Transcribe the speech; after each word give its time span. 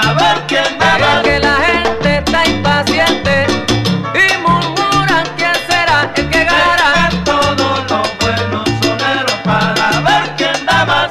ver 0.00 0.42
quién 0.48 0.78
da 0.78 0.98
más. 0.98 1.22
que 1.22 1.38
la 1.38 1.56
gente 1.56 2.18
está 2.18 2.46
impaciente 2.46 3.46
y 4.14 4.38
murmuran 4.40 5.24
quién 5.36 5.54
será 5.66 6.10
el 6.16 6.28
que 6.30 6.44
ganará. 6.44 7.08
Vengan 7.10 7.24
todos 7.24 7.90
los 7.90 8.18
buenos 8.20 8.68
soneros 8.80 9.38
para 9.44 10.00
ver 10.00 10.24
quién 10.36 10.66
da 10.66 10.84
más. 10.86 11.10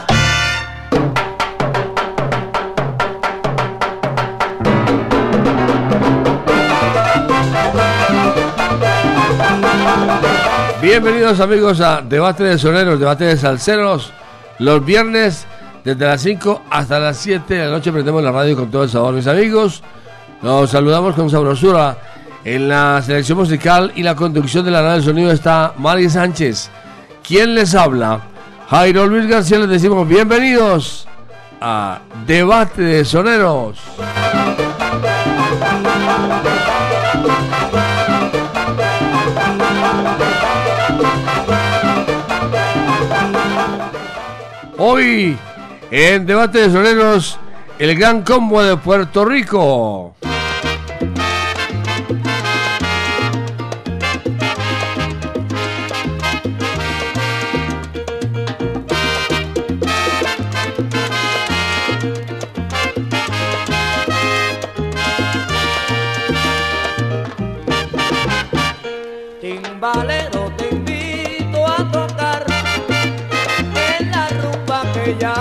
Bienvenidos 10.81 11.39
amigos 11.39 11.79
a 11.81 12.01
Debate 12.01 12.43
de 12.43 12.57
Soneros, 12.57 12.99
Debate 12.99 13.25
de 13.25 13.37
Salseros. 13.37 14.11
Los 14.57 14.83
viernes 14.83 15.45
desde 15.83 16.05
las 16.05 16.21
5 16.21 16.63
hasta 16.69 16.99
las 16.99 17.17
7 17.17 17.53
de 17.53 17.65
la 17.65 17.71
noche 17.71 17.91
prendemos 17.91 18.23
la 18.23 18.31
radio 18.31 18.55
con 18.55 18.69
todo 18.69 18.83
el 18.83 18.89
sabor. 18.89 19.13
Mis 19.13 19.27
amigos, 19.27 19.83
nos 20.41 20.69
saludamos 20.69 21.15
con 21.15 21.29
sabrosura. 21.29 21.97
En 22.43 22.67
la 22.67 23.01
selección 23.03 23.37
musical 23.37 23.91
y 23.95 24.01
la 24.01 24.15
conducción 24.15 24.65
de 24.65 24.71
la 24.71 24.81
nave 24.81 24.93
del 24.95 25.03
sonido 25.03 25.31
está 25.31 25.73
Mari 25.77 26.09
Sánchez. 26.09 26.71
¿Quién 27.27 27.53
les 27.53 27.75
habla? 27.75 28.21
Jairo 28.69 29.05
Luis 29.05 29.27
García 29.27 29.59
les 29.59 29.69
decimos 29.69 30.07
bienvenidos 30.07 31.07
a 31.59 31.99
Debate 32.25 32.81
de 32.81 33.05
Soneros. 33.05 33.77
Hoy, 44.77 45.37
en 45.91 46.25
Debate 46.25 46.59
de 46.59 46.71
Soneros, 46.71 47.37
el 47.77 47.97
gran 47.97 48.21
combo 48.21 48.63
de 48.63 48.77
Puerto 48.77 49.25
Rico. 49.25 50.15
Timbalero, 69.41 70.53
te 70.55 70.69
invito 70.69 71.67
a 71.67 71.91
tocar 71.91 72.45
en 73.99 74.11
la 74.11 74.29
rumba 74.29 74.83
que 74.93 75.17
ya. 75.19 75.40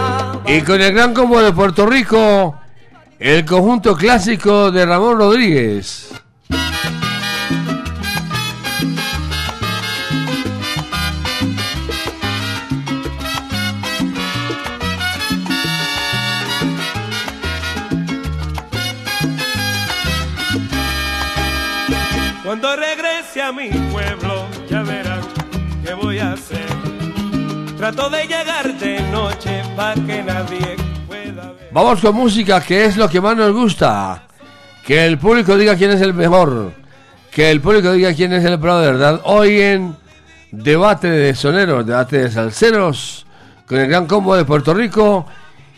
Y 0.53 0.63
con 0.63 0.83
el 0.83 0.93
gran 0.93 1.15
combo 1.15 1.41
de 1.41 1.53
Puerto 1.53 1.87
Rico, 1.87 2.59
el 3.21 3.45
conjunto 3.45 3.95
clásico 3.95 4.73
de 4.73 4.85
Ramón 4.85 5.17
Rodríguez. 5.17 6.11
Cuando 22.43 22.75
regrese 22.75 23.41
a 23.41 23.53
mi 23.53 23.69
pueblo, 23.93 24.49
ya 24.69 24.83
verán 24.83 25.21
qué 25.85 25.95
voy 25.95 26.19
a 26.19 26.33
hacer. 26.33 26.67
Trato 27.77 28.11
de 28.11 28.27
llegar 28.27 28.77
de 28.81 29.01
noche 29.13 29.60
para 29.77 29.95
que 29.95 30.23
nadie 30.23 30.77
pueda 31.07 31.53
ver. 31.53 31.69
Vamos 31.73 32.01
con 32.01 32.15
música, 32.15 32.61
que 32.61 32.85
es 32.85 32.97
lo 32.97 33.09
que 33.09 33.21
más 33.21 33.37
nos 33.37 33.53
gusta. 33.53 34.23
Que 34.85 35.07
el 35.07 35.19
público 35.19 35.57
diga 35.57 35.77
quién 35.77 35.91
es 35.93 36.01
el 36.01 36.15
mejor. 36.15 36.73
Que 37.31 37.51
el 37.51 37.61
público 37.61 37.93
diga 37.93 38.13
quién 38.15 38.33
es 38.33 38.45
el 38.45 38.59
pro 38.59 38.81
de 38.81 38.93
verdad. 38.93 39.21
Hoy 39.25 39.61
en 39.61 39.97
Debate 40.51 41.09
de 41.09 41.35
Soneros, 41.35 41.87
Debate 41.87 42.19
de 42.19 42.31
Salseros, 42.31 43.27
con 43.67 43.79
el 43.79 43.89
Gran 43.89 44.07
Combo 44.07 44.35
de 44.35 44.45
Puerto 44.45 44.75
Rico 44.75 45.27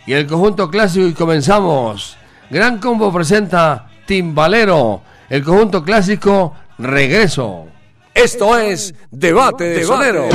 y 0.06 0.14
el 0.14 0.26
conjunto 0.26 0.70
clásico. 0.70 1.06
Y 1.06 1.12
comenzamos. 1.12 2.16
Gran 2.48 2.78
Combo 2.78 3.12
presenta 3.12 3.86
Timbalero, 4.06 5.02
el 5.28 5.42
conjunto 5.42 5.82
clásico 5.84 6.54
Regreso. 6.78 7.66
Esto 8.14 8.58
es 8.58 8.94
Debate 9.10 9.64
de 9.64 9.84
Soneros. 9.84 10.34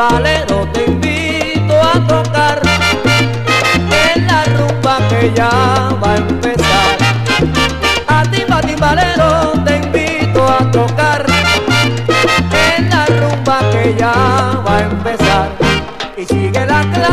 Timbalero, 0.00 0.66
te 0.72 0.84
invito 0.86 1.74
a 1.78 1.92
tocar 2.08 2.62
en 4.14 4.26
la 4.26 4.44
rumba 4.44 4.98
que 5.10 5.30
ya 5.34 5.90
va 6.02 6.12
a 6.12 6.16
empezar. 6.16 6.96
A 8.06 8.22
timba, 8.22 8.62
timbalero, 8.62 9.52
te 9.62 9.76
invito 9.76 10.48
a 10.48 10.70
tocar 10.70 11.26
en 12.78 12.88
la 12.88 13.04
rumba 13.04 13.60
que 13.72 13.94
ya 13.98 14.14
va 14.66 14.78
a 14.78 14.80
empezar. 14.84 15.50
Y 16.16 16.24
sigue 16.24 16.64
la 16.64 16.80
clave 16.94 17.09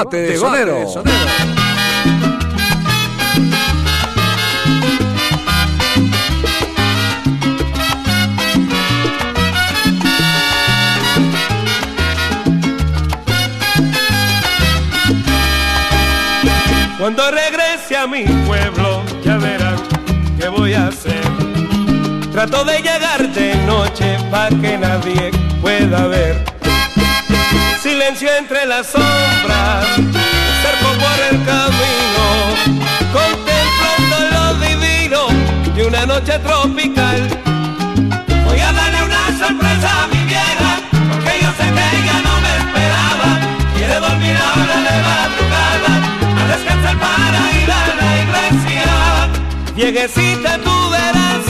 Debate 0.00 0.16
de 0.16 0.38
Sonero. 0.38 0.86
Cuando 16.98 17.30
regrese 17.30 17.96
a 17.98 18.06
mi 18.06 18.24
pueblo, 18.46 19.02
ya 19.22 19.36
verán 19.36 19.76
qué 20.38 20.48
voy 20.48 20.72
a 20.72 20.86
hacer. 20.86 21.20
Trato 22.32 22.64
de 22.64 22.78
llegar 22.78 23.28
de 23.34 23.54
noche 23.66 24.16
para 24.30 24.48
que 24.48 24.78
nadie 24.78 25.30
pueda 25.60 26.06
ver. 26.06 26.49
Silencio 27.90 28.28
entre 28.38 28.66
las 28.66 28.86
sombras, 28.86 29.84
cerco 30.62 30.90
por 31.02 31.18
el 31.28 31.44
camino, 31.44 32.24
contemplando 33.12 34.16
lo 34.30 34.44
divino 34.64 35.20
de 35.74 35.86
una 35.88 36.06
noche 36.06 36.38
tropical. 36.38 37.28
Voy 38.46 38.60
a 38.60 38.72
darle 38.72 39.02
una 39.02 39.26
sorpresa 39.36 40.04
a 40.04 40.06
mi 40.06 40.22
vieja, 40.24 40.70
porque 41.10 41.40
yo 41.42 41.50
sé 41.58 41.66
que 41.76 41.84
ella 41.98 42.16
no 42.28 42.34
me 42.44 42.52
esperaba. 42.62 43.28
Quiere 43.74 43.94
dormir 43.98 44.36
ahora 44.36 44.76
de 44.86 44.96
madrugada, 45.10 45.92
a 46.38 46.46
descansar 46.46 46.96
para 46.96 47.40
ir 47.60 47.70
a 47.72 47.74
la 48.00 48.10
iglesia. 48.22 48.86
Vieguecita, 49.74 50.58
tú 50.58 50.90
verás 50.90 51.42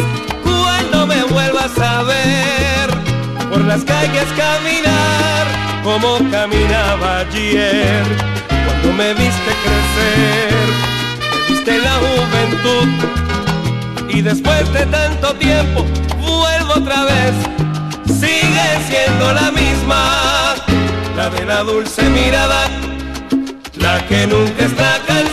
cuando 0.43 1.07
me 1.07 1.23
vuelvas 1.25 1.79
a 1.79 2.03
ver 2.05 2.89
por 3.51 3.61
las 3.61 3.85
calles 3.85 4.27
caminar 4.39 5.69
como 5.82 6.19
caminaba 6.31 7.21
ayer. 7.21 8.05
Cuando 8.67 8.93
me 8.93 9.15
viste 9.15 9.50
crecer, 9.65 10.53
me 11.21 11.53
viste 11.53 11.79
la 11.79 11.94
juventud. 12.05 12.88
Y 14.09 14.23
después 14.23 14.73
de 14.73 14.87
tanto 14.87 15.35
tiempo 15.35 15.85
vuelvo 16.19 16.75
otra 16.75 17.05
vez, 17.05 17.35
sigue 18.06 18.69
siendo 18.88 19.32
la 19.32 19.50
misma, 19.53 20.55
la 21.17 21.31
de 21.31 21.44
la 21.47 21.62
dulce 21.62 22.03
mirada, 22.11 22.69
la 23.79 24.06
que 24.06 24.27
nunca 24.27 24.65
está 24.65 25.01
cansada 25.06 25.30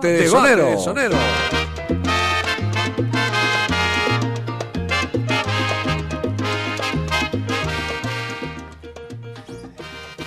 Debate 0.00 0.12
de 0.12 0.28
Sonero. 0.28 1.16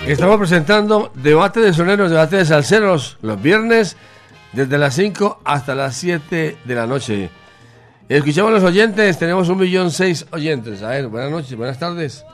Estamos 0.06 0.36
presentando 0.36 1.10
debate 1.14 1.60
de 1.60 1.72
soneros, 1.72 2.10
debate 2.10 2.36
de 2.36 2.44
salseros, 2.44 3.16
los 3.22 3.40
viernes 3.40 3.96
desde 4.52 4.76
las 4.76 4.94
5 4.94 5.40
hasta 5.44 5.74
las 5.74 5.96
7 5.96 6.58
de 6.64 6.74
la 6.74 6.86
noche. 6.86 7.30
Escuchamos 8.08 8.50
a 8.50 8.54
los 8.54 8.64
oyentes, 8.64 9.18
tenemos 9.18 9.48
un 9.48 9.58
millón 9.58 9.90
seis 9.90 10.26
oyentes. 10.32 10.82
A 10.82 10.88
ver, 10.88 11.08
buenas 11.08 11.30
noches, 11.30 11.56
buenas 11.56 11.78
tardes. 11.78 12.26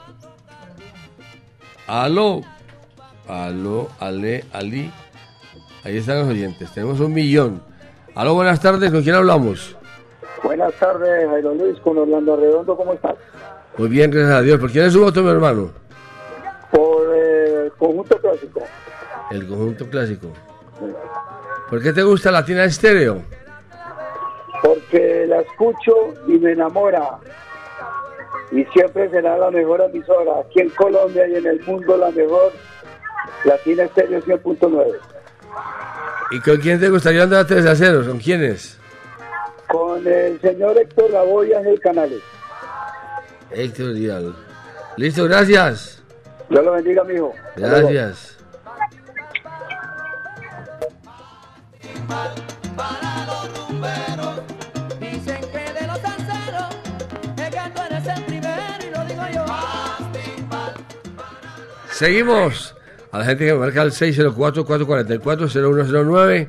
Aló, 1.87 2.41
aló, 3.29 3.89
ale, 3.99 4.43
ali. 4.51 4.91
Ahí 5.83 5.97
están 5.97 6.19
los 6.19 6.27
oyentes, 6.29 6.71
tenemos 6.73 6.99
un 6.99 7.13
millón. 7.13 7.61
Aló, 8.15 8.33
buenas 8.33 8.59
tardes, 8.59 8.91
¿con 8.91 9.01
quién 9.01 9.15
hablamos? 9.15 9.75
Buenas 10.43 10.73
tardes, 10.73 11.27
Jairo 11.29 11.53
Luis, 11.53 11.79
con 11.79 11.97
Orlando 11.97 12.35
Redondo, 12.35 12.75
¿cómo 12.75 12.93
estás? 12.93 13.15
Muy 13.77 13.87
bien, 13.87 14.11
gracias 14.11 14.35
a 14.35 14.41
Dios. 14.41 14.59
¿Por 14.59 14.71
quién 14.71 14.85
es 14.85 14.93
su 14.93 15.01
voto, 15.01 15.21
mi 15.23 15.29
hermano? 15.29 15.71
Por 16.71 17.13
eh, 17.15 17.71
Conjunto 17.77 18.17
Clásico. 18.19 18.61
El 19.31 19.47
conjunto 19.47 19.87
clásico. 19.89 20.27
¿Por 21.69 21.83
qué 21.83 21.93
te 21.93 22.01
gusta 22.01 22.31
Latina 22.31 22.63
Estéreo? 22.63 23.21
Porque 24.63 25.25
la 25.27 25.41
escucho 25.41 26.13
y 26.27 26.31
me 26.39 26.53
enamora. 26.53 27.19
Y 28.51 28.65
siempre 28.65 29.09
será 29.11 29.37
la 29.37 29.51
mejor 29.51 29.81
emisora. 29.81 30.39
Aquí 30.39 30.61
en 30.61 30.69
Colombia 30.71 31.27
y 31.27 31.35
en 31.35 31.45
el 31.45 31.61
mundo 31.61 31.95
la 31.95 32.09
mejor. 32.09 32.51
Latina 33.45 33.83
Estéreo 33.83 34.19
100.9. 34.21 34.97
¿Y 36.31 36.39
con 36.41 36.57
quién 36.57 36.79
te 36.79 36.89
gustaría 36.89 37.23
andar 37.23 37.41
a 37.41 37.47
tres 37.47 37.65
aceros? 37.65 38.07
¿Con 38.07 38.19
quiénes? 38.19 38.77
Con 39.67 40.05
el 40.07 40.39
señor 40.41 40.77
Héctor 40.77 41.11
Lavoy 41.11 41.49
y 41.49 41.53
Ángel 41.53 41.79
Canales. 41.79 42.21
Héctor 43.51 43.93
Dial. 43.93 44.35
Listo, 44.97 45.25
gracias. 45.25 46.03
Dios 46.49 46.63
lo 46.63 46.71
bendiga, 46.73 47.03
mijo. 47.03 47.33
Gracias. 47.55 48.37
Dicen 54.99 55.41
que 55.51 55.73
de 55.79 55.87
los 55.87 55.99
salseros 55.99 56.75
es 57.37 57.49
que 57.49 57.71
tú 57.73 57.81
eres 57.81 58.07
el 58.07 58.23
primero 58.25 58.85
y 58.85 58.89
lo 58.91 59.05
digo 59.05 59.23
yo. 59.33 59.45
Seguimos 61.91 62.75
a 63.11 63.17
la 63.19 63.25
gente 63.25 63.45
que 63.45 63.53
marca 63.53 63.81
el 63.81 63.91
604-444-0109, 63.91 66.47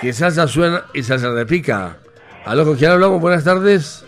que 0.00 0.12
salsa 0.12 0.46
suena 0.48 0.84
y 0.92 1.02
salsa 1.02 1.30
repica. 1.32 1.96
Aló, 2.44 2.64
¿con 2.64 2.76
quién 2.76 2.90
hablamos? 2.90 3.20
Buenas 3.20 3.44
tardes. 3.44 4.04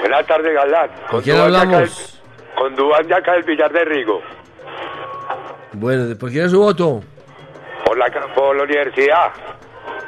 Buenas 0.00 0.24
tardes, 0.26 0.54
Galán. 0.54 0.90
¿Con 1.10 1.22
quién 1.22 1.36
Duván 1.36 1.54
hablamos? 1.56 2.22
Con 2.56 2.76
Dubán 2.76 3.06
de 3.08 3.14
acá 3.14 3.32
del 3.32 3.42
Villar 3.42 3.72
de 3.72 3.84
Rigo. 3.84 4.20
Bueno, 5.72 6.16
¿por 6.16 6.30
quién 6.30 6.44
es 6.44 6.52
su 6.52 6.60
voto? 6.60 7.02
Por 7.84 7.98
la, 7.98 8.06
por 8.34 8.56
la 8.56 8.62
universidad. 8.62 9.32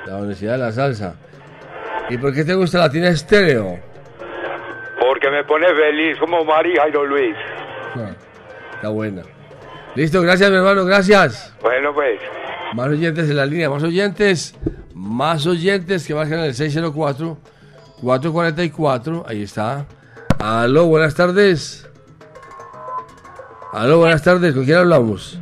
La 0.06 0.16
Universidad 0.18 0.52
de 0.52 0.59
la 0.59 0.71
Salsa. 0.73 1.16
¿Y 2.09 2.16
por 2.18 2.33
qué 2.33 2.45
te 2.45 2.54
gusta 2.54 2.78
Latina 2.78 3.09
Estéreo? 3.09 3.80
Porque 5.00 5.28
me 5.28 5.42
pone 5.42 5.66
feliz 5.75 6.16
como 6.18 6.45
Mari 6.45 6.75
y 6.75 6.76
Jairo 6.76 7.04
Luis. 7.04 7.35
Ah, 7.97 8.11
Está 8.76 8.90
buena. 8.90 9.23
Listo, 9.96 10.20
gracias 10.20 10.50
mi 10.50 10.56
hermano, 10.58 10.84
gracias. 10.84 11.54
Bueno, 11.62 11.94
pues. 11.94 12.20
Más 12.74 12.88
oyentes 12.88 13.30
en 13.30 13.36
la 13.36 13.46
línea, 13.46 13.70
más 13.70 13.82
oyentes, 13.82 14.54
más 14.92 15.46
oyentes 15.46 16.06
que 16.06 16.14
marcan 16.14 16.40
el 16.40 16.54
604 16.54 17.38
444, 18.02 19.24
ahí 19.26 19.42
está. 19.42 19.86
Aló, 20.38 20.84
buenas 20.84 21.14
tardes. 21.14 21.88
Aló, 23.72 23.96
buenas 23.96 24.22
tardes, 24.22 24.54
¿con 24.54 24.66
quién 24.66 24.76
hablamos? 24.76 25.38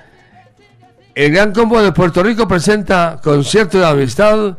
El 1.14 1.32
Gran 1.32 1.52
Combo 1.52 1.80
de 1.82 1.92
Puerto 1.92 2.22
Rico 2.22 2.48
presenta 2.48 3.20
concierto 3.22 3.78
de 3.78 3.86
amistad 3.86 4.56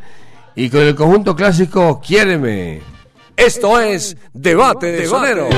y 0.55 0.69
con 0.69 0.81
el 0.81 0.95
conjunto 0.95 1.35
clásico 1.35 1.99
Quiéreme. 1.99 2.81
Esto 3.35 3.79
es 3.79 4.15
Debate 4.33 4.91
de 4.91 5.07
Soneros. 5.07 5.53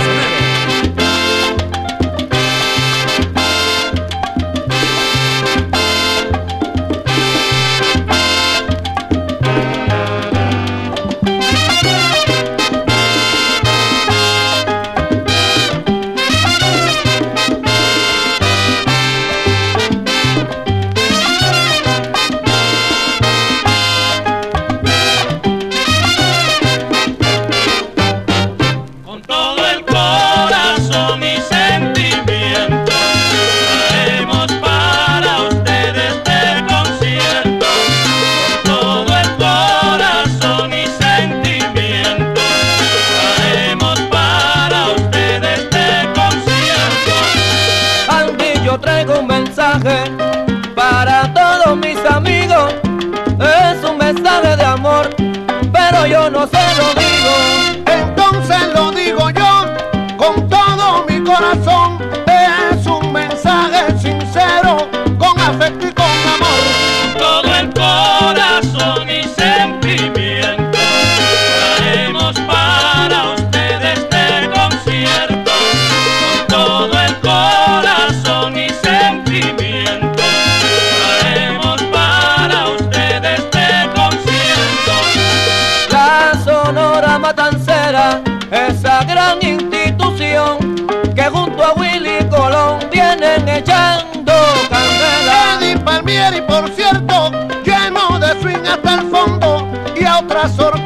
Y 100.39 100.78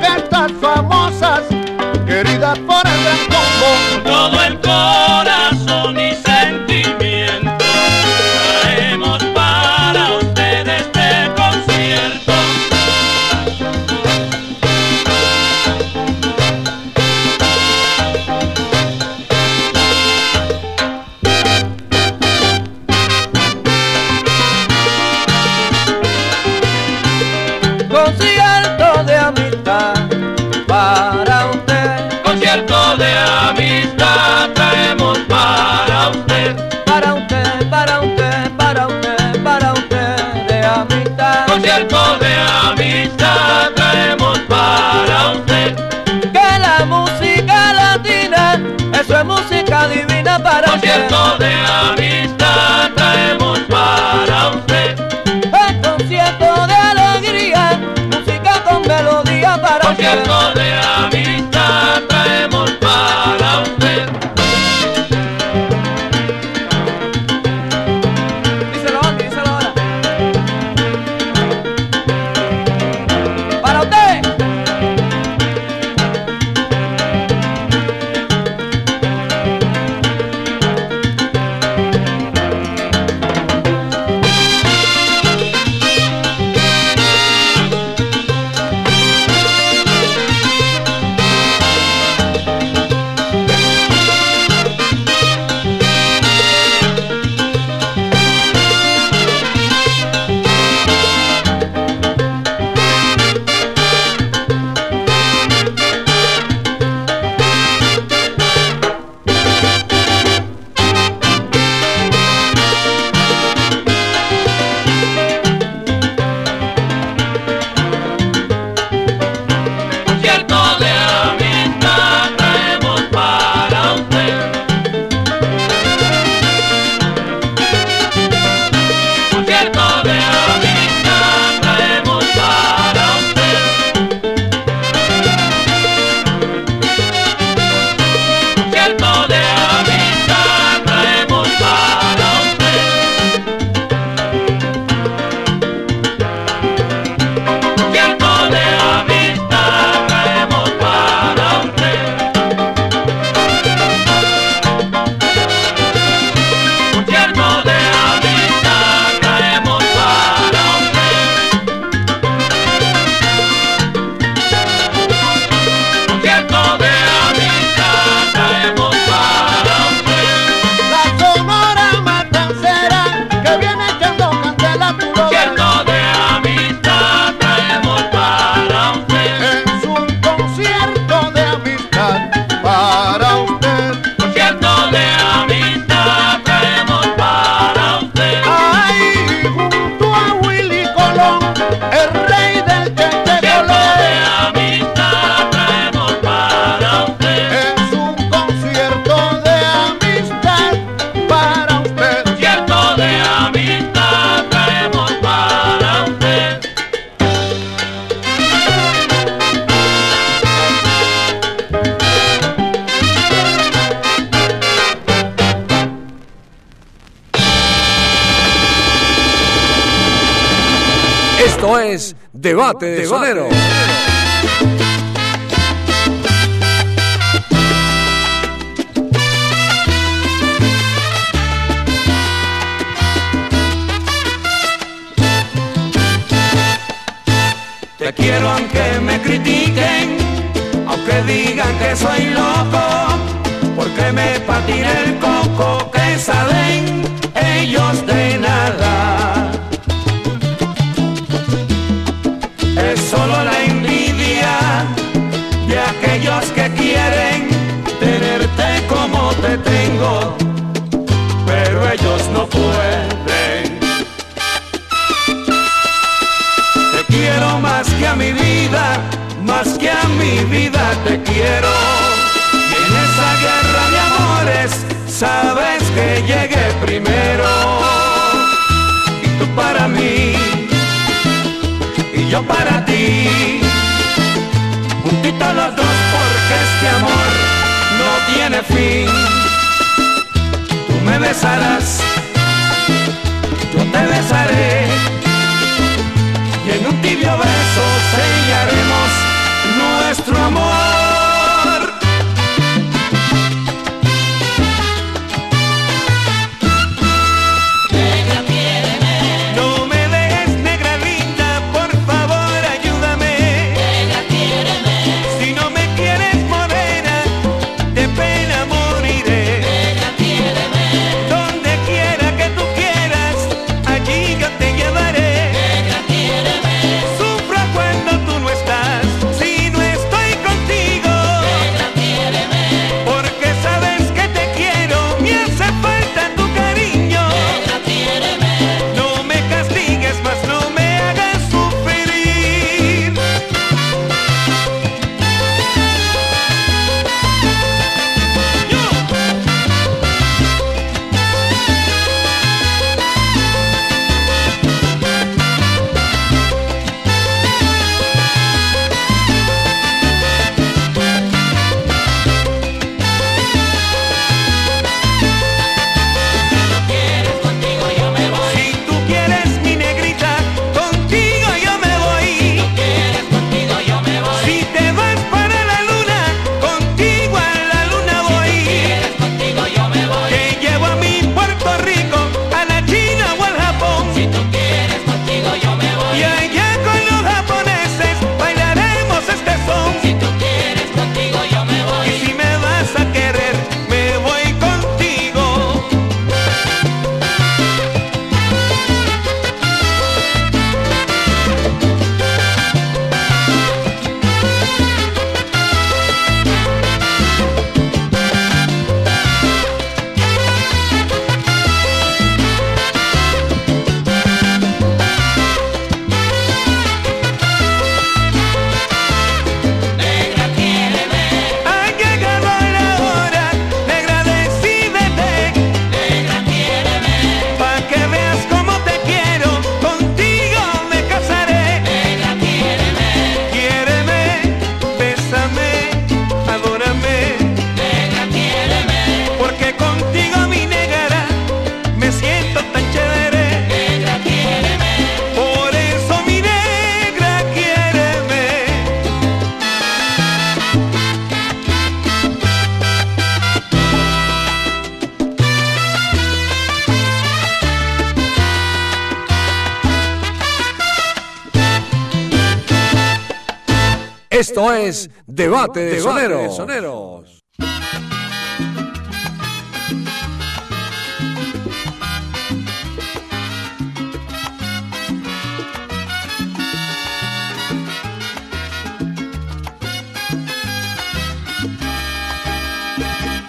Esto 464.74 464.88
es 464.88 465.10
Debate 465.28 465.80
de 465.82 466.02
Soneros. 466.02 467.44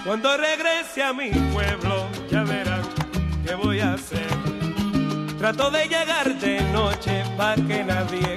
Cuando 0.05 0.37
regrese 0.37 1.01
a 1.01 1.11
mi 1.11 1.31
pueblo, 1.31 2.07
ya 2.29 2.43
verán 2.43 2.83
qué 3.43 3.55
voy 3.55 3.79
a 3.79 3.93
hacer. 3.93 4.27
Trato 5.39 5.71
de 5.71 5.87
llegar 5.87 6.39
de 6.39 6.61
noche 6.71 7.23
para 7.35 7.55
que 7.55 7.83
nadie 7.83 8.34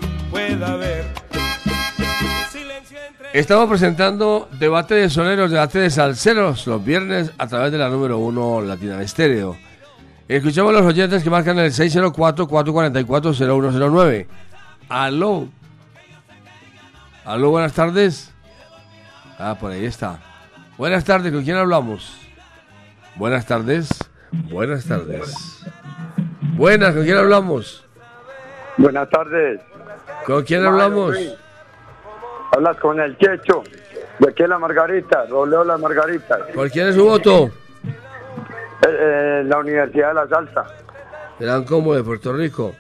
Estamos 3.39 3.69
presentando 3.69 4.49
debate 4.59 4.97
de 4.97 5.09
soneros, 5.09 5.53
debate 5.53 5.79
de 5.79 5.91
salseros 5.91 6.67
los 6.67 6.85
viernes 6.85 7.33
a 7.39 7.47
través 7.47 7.71
de 7.71 7.79
la 7.79 7.89
número 7.89 8.19
1 8.19 8.63
Latina 8.63 9.01
Estéreo. 9.01 9.57
Escuchamos 10.27 10.75
a 10.75 10.81
los 10.81 10.85
oyentes 10.85 11.23
que 11.23 11.31
marcan 11.31 11.57
el 11.61 11.71
604-444-0109. 11.71 14.27
Aló. 14.89 15.47
Aló, 17.25 17.51
buenas 17.51 17.75
tardes. 17.75 18.35
Ah, 19.39 19.57
por 19.57 19.71
ahí 19.71 19.85
está. 19.85 20.19
Buenas 20.77 21.05
tardes, 21.05 21.33
¿con 21.33 21.45
quién 21.45 21.59
hablamos? 21.59 22.19
Buenas 23.15 23.47
tardes. 23.47 23.89
Buenas 24.51 24.85
tardes. 24.85 25.63
Buenas, 26.57 26.93
¿con 26.93 27.05
quién 27.05 27.19
hablamos? 27.19 27.87
Buenas 28.77 29.09
tardes. 29.09 29.61
¿Con 30.27 30.43
quién 30.43 30.67
hablamos? 30.67 31.17
Hablas 32.53 32.77
con 32.79 32.99
el 33.01 33.17
Checho, 33.19 33.63
de 34.19 34.31
aquí 34.31 34.43
la 34.47 34.59
Margarita, 34.59 35.27
Roleo 35.27 35.65
Las 35.65 35.79
Margaritas, 35.81 36.41
¿Por 36.55 36.71
quién 36.71 36.89
es 36.89 36.95
su 36.95 37.05
voto? 37.05 37.51
eh, 37.85 38.87
eh, 38.87 39.43
la 39.47 39.59
Universidad 39.59 40.09
de 40.09 40.15
la 40.15 40.29
Salsa. 40.29 40.65
Serán 41.39 41.65
como 41.65 41.95
de 41.95 42.03
Puerto 42.03 42.33
Rico. 42.33 42.75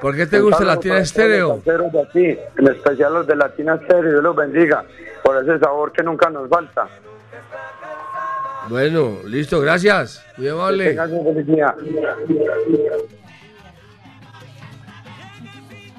¿Por 0.00 0.16
qué 0.16 0.26
te 0.26 0.40
gusta 0.40 0.64
Latina 0.64 0.98
Estéreo? 0.98 1.56
Estéreo? 1.56 1.90
de 1.90 2.00
aquí, 2.02 2.38
en 2.58 2.68
especial 2.68 3.14
los 3.14 3.26
de 3.26 3.36
Latina 3.36 3.74
Estéreo, 3.74 4.10
Dios 4.10 4.22
los 4.22 4.34
bendiga, 4.36 4.84
por 5.22 5.42
ese 5.42 5.58
sabor 5.58 5.92
que 5.92 6.02
nunca 6.02 6.28
nos 6.30 6.48
falta. 6.48 6.88
Bueno, 8.68 9.18
listo, 9.26 9.60
gracias. 9.60 10.24
Muy 10.36 10.48
amable. 10.48 10.96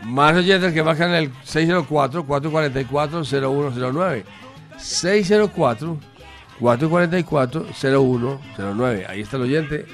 Más 0.05 0.35
oyentes 0.35 0.73
que 0.73 0.83
marcan 0.83 1.11
el 1.11 1.31
604-444-0109. 1.43 4.23
604-444-0109. 6.59 9.05
Ahí 9.09 9.21
está 9.21 9.37
el 9.37 9.43
oyente. 9.43 9.85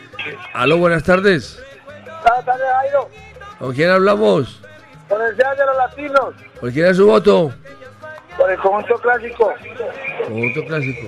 Aló, 0.54 0.78
buenas 0.78 1.04
tardes. 1.04 1.62
Buenas 1.86 2.46
tardes, 2.46 2.66
Jairo. 2.82 3.10
¿Con 3.60 3.74
quién 3.74 3.90
hablamos? 3.90 4.62
Por 5.08 5.22
el 5.22 5.36
de 5.36 5.44
los 5.44 5.78
Latinos, 5.78 6.34
¿Por 6.60 6.72
quién 6.72 6.86
es 6.86 6.98
su 6.98 7.08
voto? 7.08 7.52
por 8.38 8.50
el 8.50 8.58
conjunto 8.60 8.96
clásico. 8.96 9.54
Conjunto 10.28 10.64
clásico. 10.66 11.08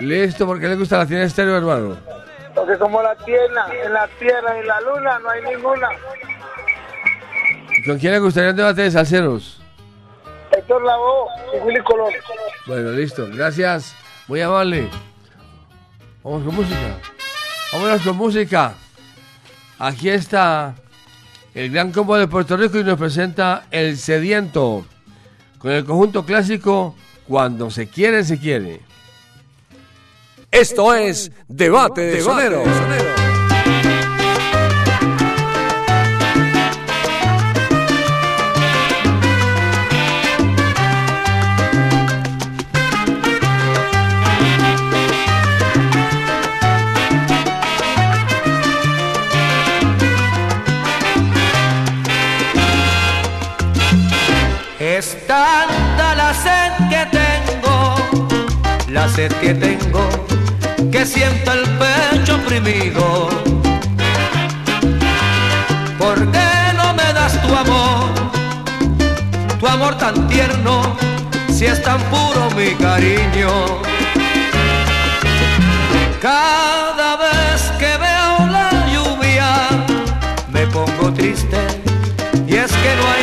Listo, 0.00 0.46
¿por 0.46 0.58
qué 0.58 0.68
le 0.68 0.76
gusta 0.76 0.96
la 0.98 1.06
tienda 1.06 1.26
estéreo, 1.26 1.58
hermano? 1.58 1.96
Porque 2.54 2.78
como 2.78 3.02
la 3.02 3.14
tierra, 3.16 3.66
en 3.84 3.92
la 3.92 4.08
tierra 4.18 4.58
y 4.58 4.64
la 4.66 4.80
luna 4.80 5.18
no 5.18 5.28
hay 5.28 5.42
ninguna. 5.42 5.88
¿Con 7.84 7.98
quién 7.98 8.12
le 8.12 8.18
gustaría 8.18 8.50
un 8.50 8.56
debate 8.56 8.82
de 8.82 8.90
salseros? 8.90 9.60
Héctor 10.52 10.84
Lavoe 10.84 11.28
y 11.54 11.60
Willy 11.64 11.80
Colón. 11.82 12.12
Bueno, 12.66 12.90
listo. 12.92 13.28
Gracias. 13.32 13.94
Muy 14.28 14.40
amable. 14.40 14.88
Vamos 16.22 16.44
con 16.44 16.54
música. 16.54 16.98
Vámonos 17.72 18.02
con 18.02 18.16
música. 18.16 18.74
Aquí 19.78 20.10
está 20.10 20.74
el 21.54 21.70
Gran 21.70 21.92
Combo 21.92 22.16
de 22.16 22.28
Puerto 22.28 22.56
Rico 22.56 22.78
y 22.78 22.84
nos 22.84 22.98
presenta 22.98 23.66
El 23.70 23.96
Sediento 23.96 24.84
con 25.58 25.72
el 25.72 25.84
conjunto 25.84 26.24
clásico 26.24 26.94
Cuando 27.26 27.70
se 27.70 27.88
quiere, 27.88 28.24
se 28.24 28.38
quiere. 28.38 28.80
Esto 30.50 30.94
es 30.94 31.30
Debate 31.48 32.00
de 32.00 32.20
Soneros. 32.20 32.66
Que 59.28 59.52
tengo, 59.52 60.08
que 60.90 61.04
siento 61.04 61.52
el 61.52 61.64
pecho 61.78 62.36
oprimido. 62.36 63.28
¿Por 65.98 66.18
qué 66.32 66.50
no 66.74 66.94
me 66.94 67.12
das 67.12 67.40
tu 67.42 67.54
amor? 67.54 68.08
Tu 69.58 69.66
amor 69.66 69.98
tan 69.98 70.26
tierno, 70.28 70.96
si 71.52 71.66
es 71.66 71.82
tan 71.82 72.00
puro 72.04 72.48
mi 72.56 72.70
cariño. 72.76 73.50
Cada 76.22 77.16
vez 77.16 77.60
que 77.78 77.92
veo 78.06 78.46
la 78.50 78.70
lluvia, 78.92 79.68
me 80.50 80.66
pongo 80.68 81.12
triste 81.12 81.58
y 82.46 82.56
es 82.56 82.72
que 82.72 82.96
no 82.96 83.04
hay 83.12 83.19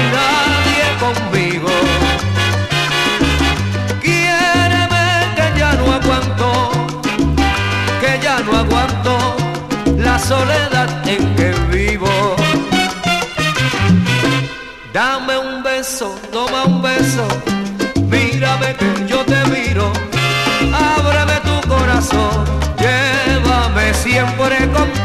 soledad 10.27 10.89
en 11.07 11.35
que 11.35 11.51
vivo. 11.71 12.35
Dame 14.93 15.37
un 15.37 15.63
beso, 15.63 16.15
toma 16.31 16.65
un 16.65 16.81
beso, 16.81 17.25
mírame 18.09 18.75
que 18.75 18.89
yo 19.07 19.23
te 19.23 19.39
miro, 19.55 19.91
ábreme 20.73 21.37
tu 21.49 21.69
corazón, 21.69 22.45
llévame 22.77 23.93
siempre 23.93 24.57
contigo 24.71 24.96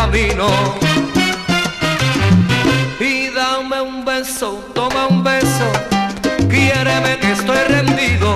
camino. 0.00 0.46
Y 3.00 3.30
dame 3.30 3.80
un 3.80 4.04
beso, 4.04 4.48
toma 4.72 5.08
un 5.08 5.24
beso, 5.24 5.68
quiéreme 6.48 7.18
que 7.20 7.32
estoy 7.32 7.62
rendido, 7.76 8.34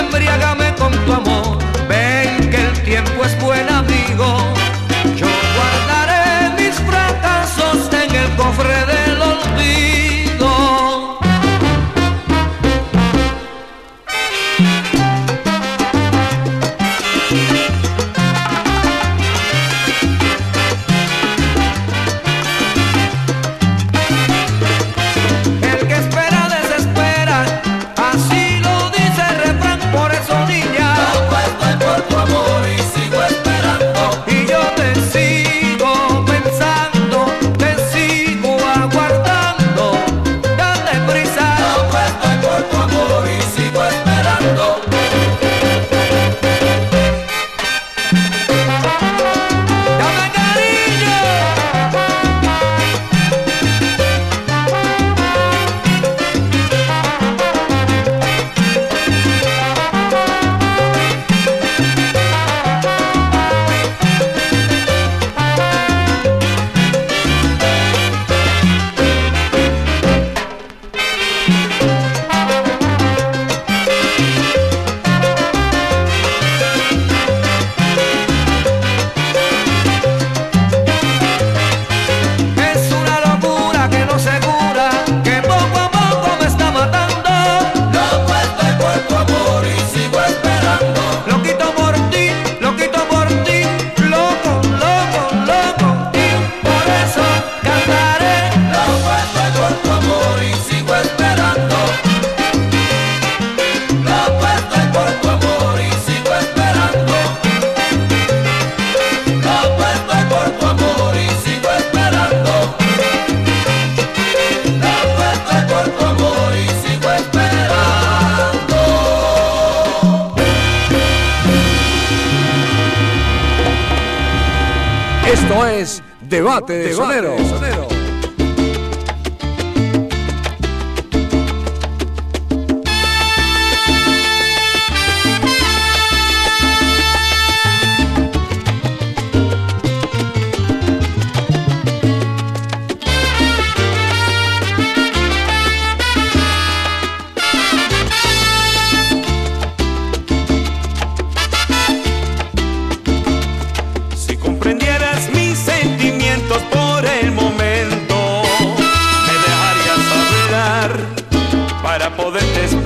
embriágame 0.00 0.72
con 0.76 0.92
tu 1.04 1.12
amor, 1.12 1.58
ven 1.88 2.50
que 2.50 2.60
el 2.68 2.76
tiempo 2.84 3.24
es 3.24 3.34
buen 3.40 3.68
amigo. 3.68 4.28
Yo 5.20 5.30
guardaré 5.56 6.22
mis 6.58 6.76
fracasos 6.88 7.78
en 8.02 8.14
el 8.22 8.28
cofre 8.36 8.78
del 8.90 8.99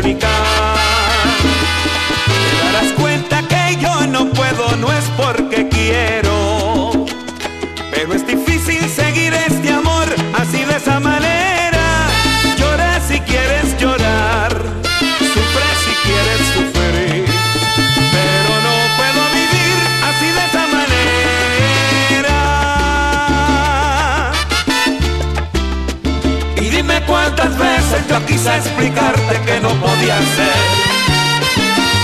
complicar. 0.04 0.43
a 28.46 28.56
explicarte 28.56 29.40
que 29.46 29.60
no 29.60 29.70
podía 29.70 30.18
ser. 30.36 30.64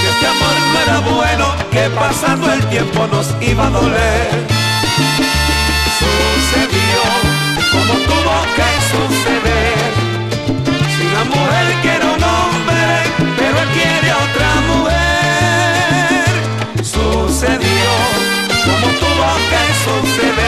Que 0.00 0.09
este 0.09 0.26
amor 0.26 0.57
no 0.72 0.81
era 0.81 0.98
bueno, 1.00 1.46
que 1.70 1.90
pasando 1.90 2.53
el 2.53 2.64
tiempo 2.66 3.07
nos 3.09 3.35
iba 3.42 3.66
a 3.66 3.70
doler. 3.70 4.46
Sucedió 6.00 7.03
como 7.72 7.92
tuvo 8.09 8.37
que 8.57 8.70
suceder. 8.90 9.90
Si 10.96 11.00
una 11.07 11.24
mujer 11.24 11.66
quiere 11.83 12.05
un 12.07 12.22
hombre, 12.22 12.85
pero 13.37 13.57
él 13.61 13.68
quiere 13.74 14.11
a 14.11 14.16
otra 14.16 14.50
mujer. 14.70 16.24
Sucedió 16.83 17.90
como 18.64 18.87
tuvo 19.03 19.31
que 19.50 19.62
suceder. 19.85 20.39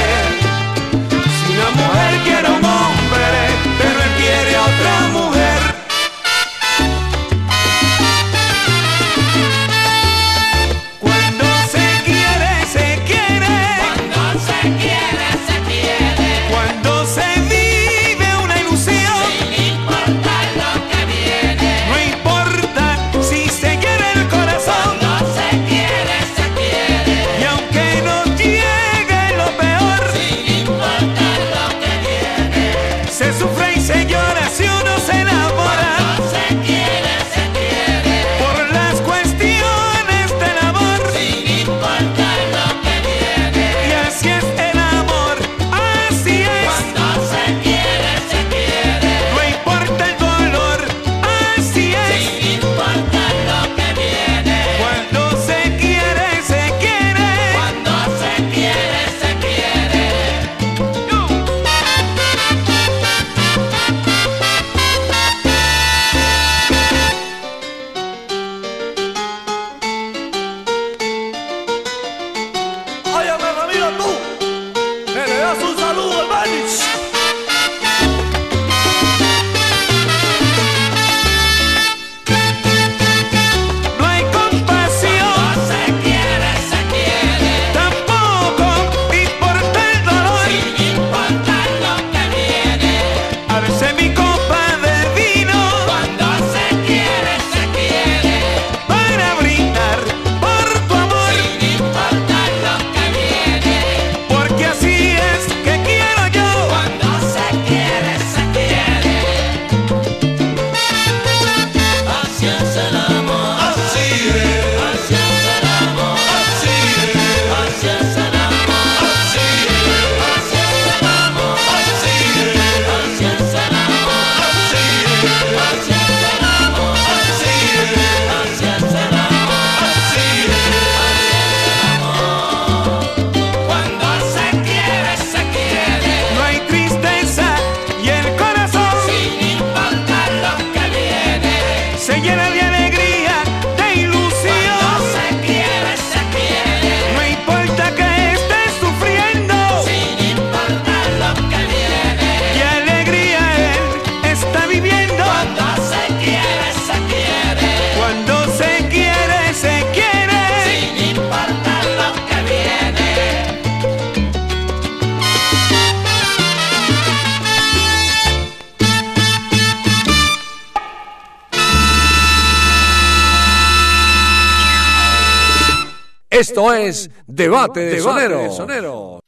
Esto 176.42 176.74
es 176.74 177.08
Debate 177.28 177.78
de 177.78 178.00
Sonero. 178.00 179.22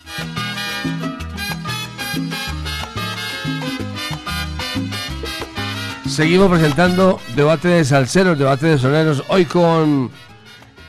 Seguimos 6.08 6.50
presentando 6.50 7.20
Debate 7.36 7.68
de 7.68 7.84
Salceros, 7.84 8.36
Debate 8.36 8.66
de 8.66 8.78
Soneros, 8.78 9.22
hoy 9.28 9.44
con 9.44 10.10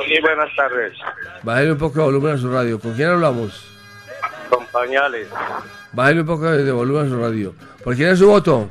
Sí, 0.07 0.21
buenas 0.21 0.55
tardes. 0.57 0.93
Bájale 1.43 1.73
un 1.73 1.79
poco 1.79 1.99
de 1.99 2.05
volumen 2.05 2.35
a 2.35 2.39
su 2.39 2.51
radio. 2.51 2.79
¿Con 2.79 2.95
quién 2.95 3.11
hablamos? 3.11 3.67
Con 4.49 4.65
pañales. 4.67 5.29
Bájale 5.93 6.21
un 6.21 6.27
poco 6.27 6.51
de 6.51 6.73
volumen 6.73 7.07
a 7.07 7.09
su 7.09 7.21
radio. 7.21 7.55
¿Por 7.83 7.97
quién 7.97 8.11
es 8.11 8.19
su 8.19 8.29
voto? 8.29 8.71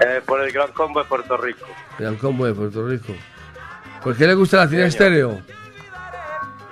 Eh, 0.00 0.20
por 0.26 0.42
el 0.42 0.52
gran 0.52 0.72
combo 0.72 1.02
de 1.02 1.08
Puerto 1.08 1.36
Rico. 1.36 1.66
El 1.98 2.18
combo 2.18 2.46
de 2.46 2.54
Puerto 2.54 2.86
Rico. 2.86 3.14
¿Por 4.06 4.16
qué 4.16 4.24
le 4.24 4.34
gusta 4.34 4.58
la 4.58 4.64
Latina 4.66 4.86
Estéreo? 4.86 5.40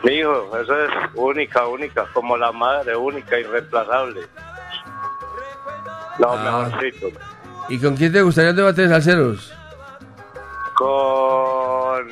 Mi 0.05 0.12
hijo, 0.12 0.57
eso 0.57 0.85
es 0.85 0.91
única, 1.14 1.66
única, 1.66 2.07
como 2.12 2.37
la 2.37 2.53
madre, 2.53 2.95
única, 2.95 3.37
irreemplazable. 3.37 4.20
Lo 6.20 6.32
Ah. 6.32 6.68
mejorcito. 6.70 7.09
¿Y 7.68 7.80
con 7.80 7.97
quién 7.97 8.12
te 8.12 8.22
gustaría 8.22 8.51
un 8.51 8.57
debate 8.57 8.82
de 8.82 8.89
salseros? 8.89 9.53
Con 10.76 12.07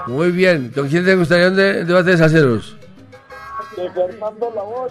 Muy 0.07 0.31
bien. 0.31 0.71
¿Con 0.75 0.89
quién 0.89 1.05
te 1.05 1.15
gustaría 1.17 1.49
un 1.49 1.57
de- 1.57 1.85
debate 1.85 2.11
de 2.11 2.19
salseros? 2.19 2.77
De 3.77 3.91
Fernando 3.91 4.53
Labor 4.55 4.91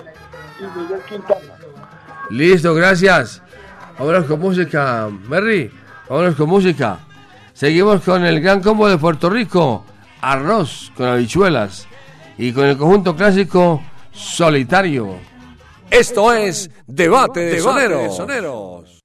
y 0.59 0.80
Miguel 0.80 0.99
Quintana. 1.09 1.53
Listo, 2.30 2.74
gracias. 2.74 3.41
Vámonos 3.97 4.26
con 4.26 4.39
música, 4.39 5.09
Merry. 5.28 5.72
Vámonos 6.09 6.36
con 6.36 6.49
música. 6.49 6.99
Seguimos 7.53 8.01
con 8.03 8.24
el 8.24 8.39
gran 8.41 8.61
combo 8.61 8.88
de 8.88 8.97
Puerto 8.97 9.30
Rico, 9.30 9.84
arroz 10.22 10.91
con 10.95 11.07
habichuelas 11.07 11.88
y 12.38 12.53
con 12.53 12.65
el 12.65 12.78
conjunto 12.78 13.15
clásico 13.15 13.82
solitario. 14.11 15.15
Esto 15.89 16.34
es 16.34 16.70
Debate 16.86 17.39
de 17.39 17.59
Soneros. 17.59 18.20
Esto 18.20 18.96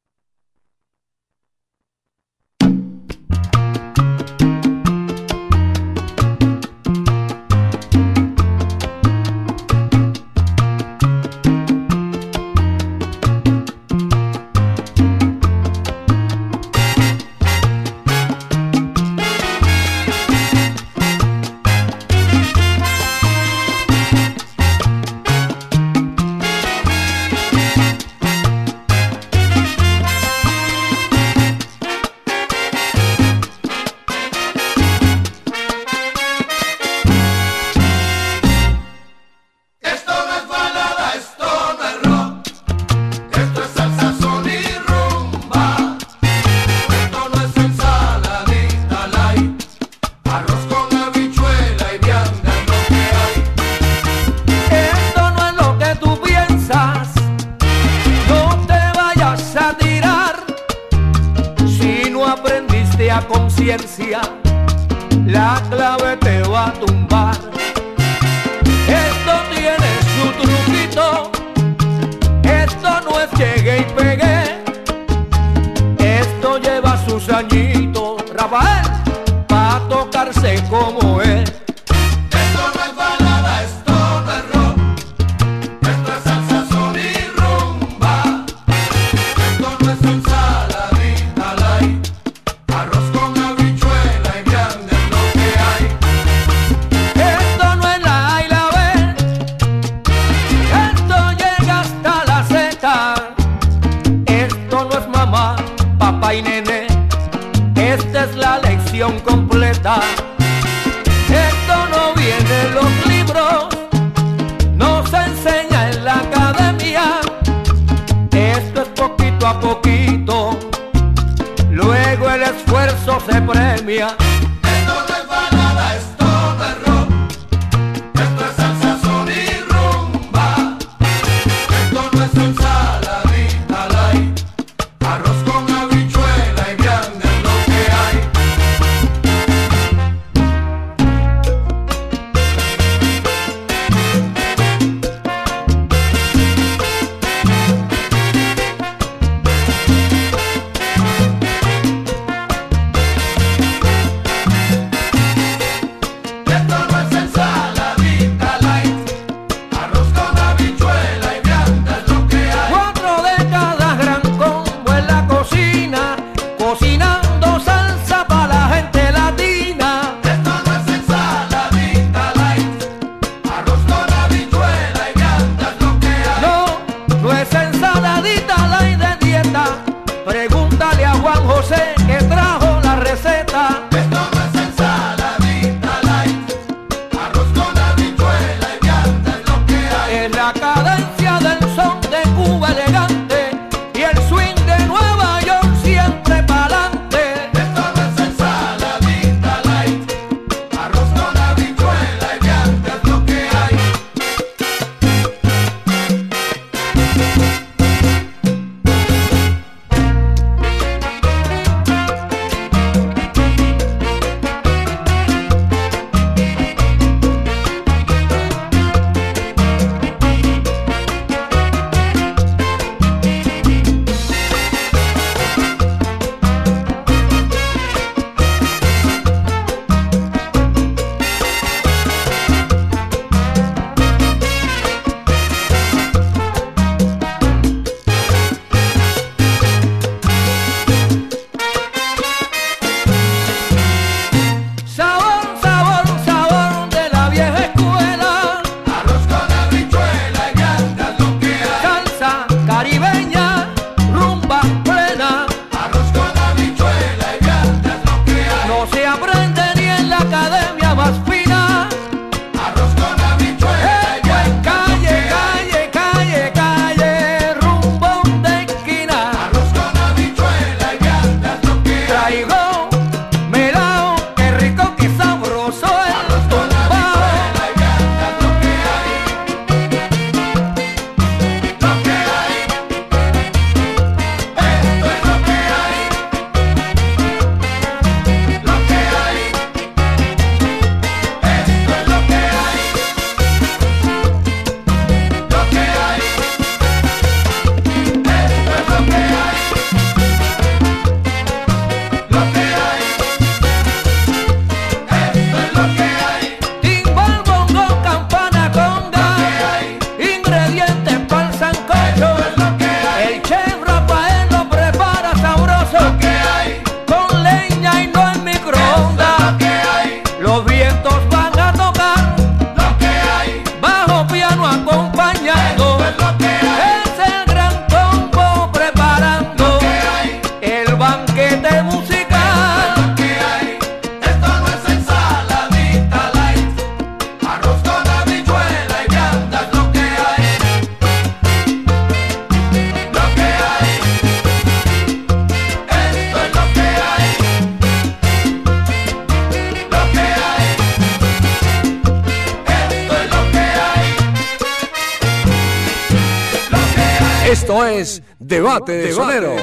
Esto 357.73 357.87
es 357.87 358.23
Debate 358.39 358.93
de 358.93 359.13
Sonero. 359.13 359.57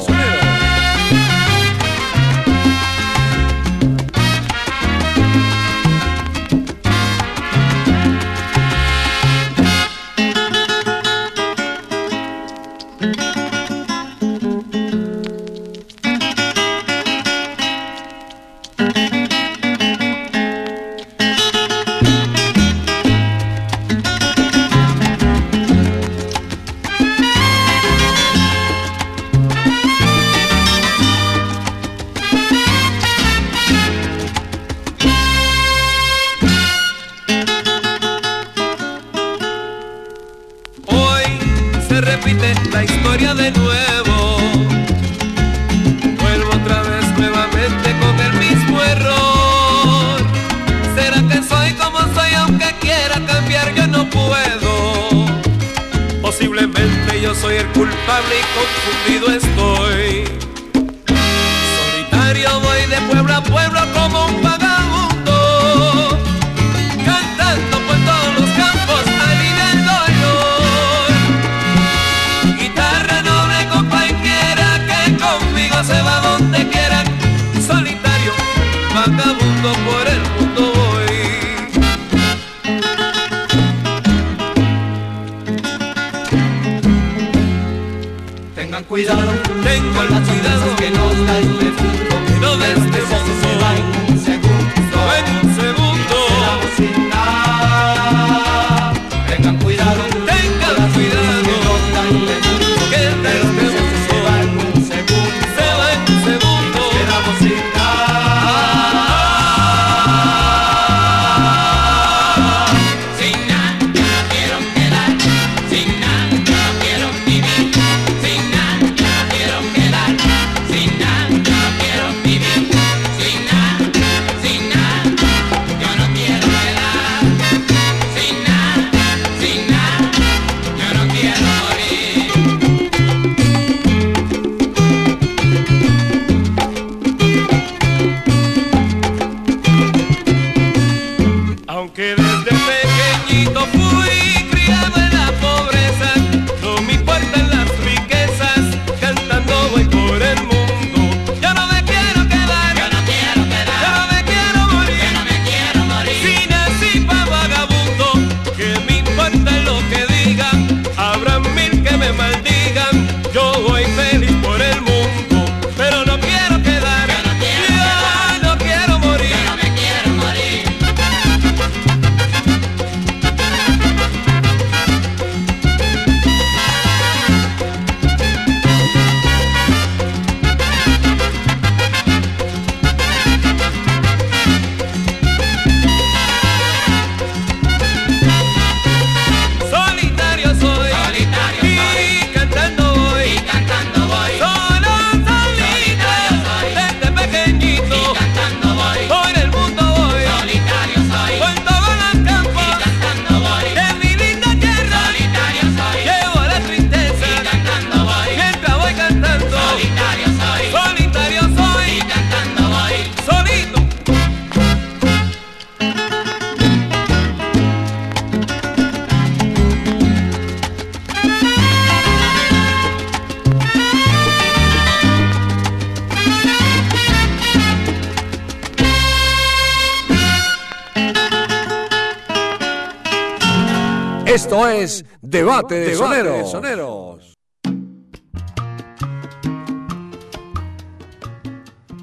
Debate 235.22 235.76
de, 235.76 235.96
soneros. 235.96 237.36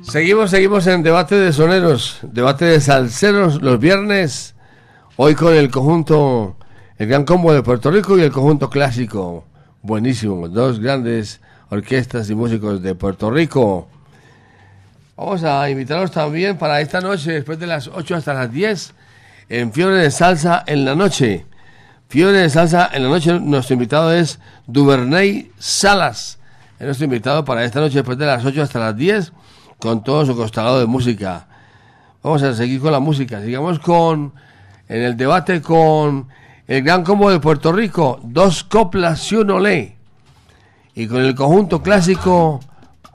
Seguimos, 0.02 0.50
seguimos 0.50 0.86
en 0.86 1.02
Debate 1.02 1.36
de 1.36 1.52
Soneros, 1.52 2.18
Debate 2.22 2.66
de 2.66 2.80
salseros 2.80 3.62
los 3.62 3.78
viernes, 3.78 4.54
hoy 5.16 5.34
con 5.34 5.54
el 5.54 5.70
conjunto, 5.70 6.56
el 6.98 7.08
Gran 7.08 7.24
Combo 7.24 7.52
de 7.52 7.62
Puerto 7.62 7.90
Rico 7.90 8.18
y 8.18 8.22
el 8.22 8.30
conjunto 8.30 8.68
clásico. 8.68 9.44
Buenísimo, 9.80 10.48
dos 10.48 10.78
grandes 10.78 11.40
orquestas 11.70 12.28
y 12.28 12.34
músicos 12.34 12.82
de 12.82 12.94
Puerto 12.94 13.30
Rico. 13.30 13.88
Vamos 15.16 15.44
a 15.44 15.70
invitarlos 15.70 16.10
también 16.10 16.58
para 16.58 16.82
esta 16.82 17.00
noche, 17.00 17.32
después 17.32 17.58
de 17.58 17.66
las 17.66 17.88
8 17.88 18.16
hasta 18.16 18.34
las 18.34 18.52
10, 18.52 18.92
en 19.48 19.72
Fiebre 19.72 19.96
de 19.96 20.10
Salsa 20.10 20.62
en 20.66 20.84
la 20.84 20.94
noche. 20.94 21.46
Fiebre 22.08 22.38
de 22.38 22.50
salsa 22.50 22.88
en 22.92 23.02
la 23.02 23.08
noche. 23.08 23.38
Nuestro 23.40 23.74
invitado 23.74 24.12
es 24.12 24.38
Duvernay 24.66 25.50
Salas. 25.58 26.38
Es 26.78 26.86
nuestro 26.86 27.04
invitado 27.04 27.44
para 27.44 27.64
esta 27.64 27.80
noche 27.80 27.96
después 27.96 28.18
de 28.18 28.26
las 28.26 28.44
8 28.44 28.62
hasta 28.62 28.78
las 28.78 28.96
10 28.96 29.32
con 29.78 30.04
todo 30.04 30.24
su 30.24 30.36
costalado 30.36 30.78
de 30.78 30.86
música. 30.86 31.46
Vamos 32.22 32.42
a 32.42 32.54
seguir 32.54 32.80
con 32.80 32.92
la 32.92 33.00
música. 33.00 33.42
Sigamos 33.42 33.78
con 33.78 34.32
en 34.88 35.02
el 35.02 35.16
debate 35.16 35.60
con 35.60 36.28
el 36.66 36.82
Gran 36.82 37.04
Combo 37.04 37.30
de 37.30 37.40
Puerto 37.40 37.72
Rico, 37.72 38.20
dos 38.22 38.64
coplas 38.64 39.30
y 39.32 39.36
un 39.36 39.50
olé. 39.50 39.96
Y 40.94 41.06
con 41.06 41.20
el 41.22 41.34
conjunto 41.34 41.82
clásico 41.82 42.60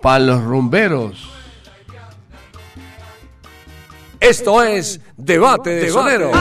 para 0.02 0.20
los 0.20 0.44
rumberos. 0.44 1.30
Esto 4.20 4.62
es 4.62 5.02
Debate 5.18 5.72
de 5.72 5.89
Sonero. 5.89 6.32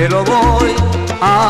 te 0.00 0.08
lo 0.08 0.24
voy 0.24 0.74
a 1.20 1.49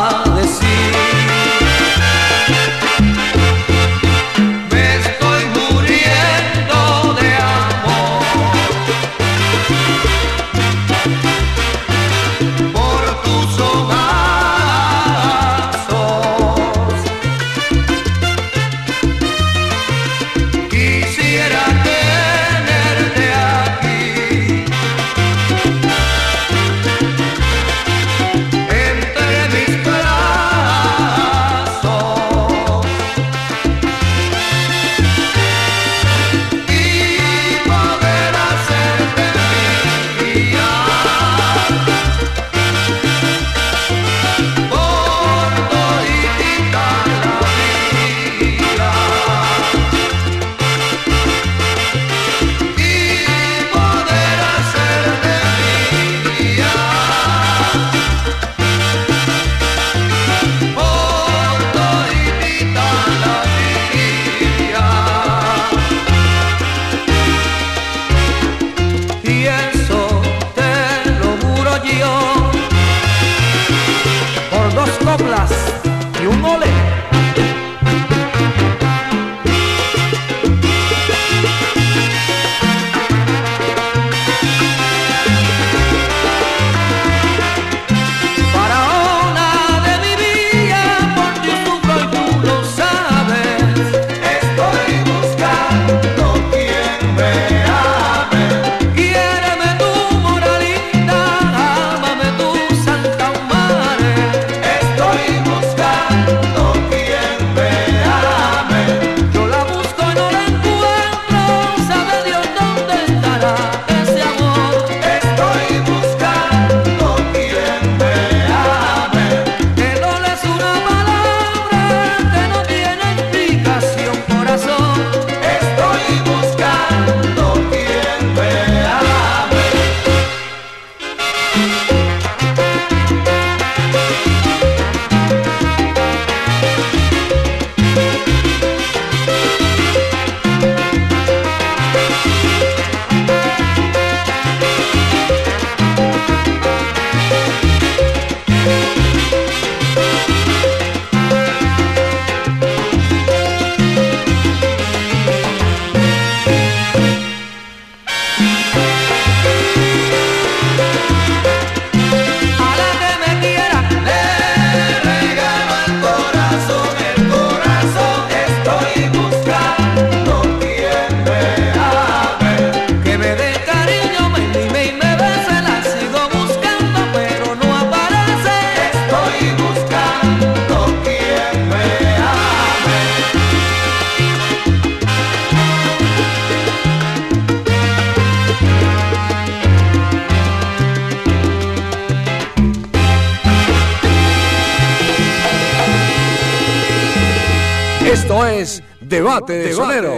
Esto 198.11 198.45
es 198.45 198.83
Debate 198.99 199.53
de 199.53 199.73
Sonero. 199.73 200.17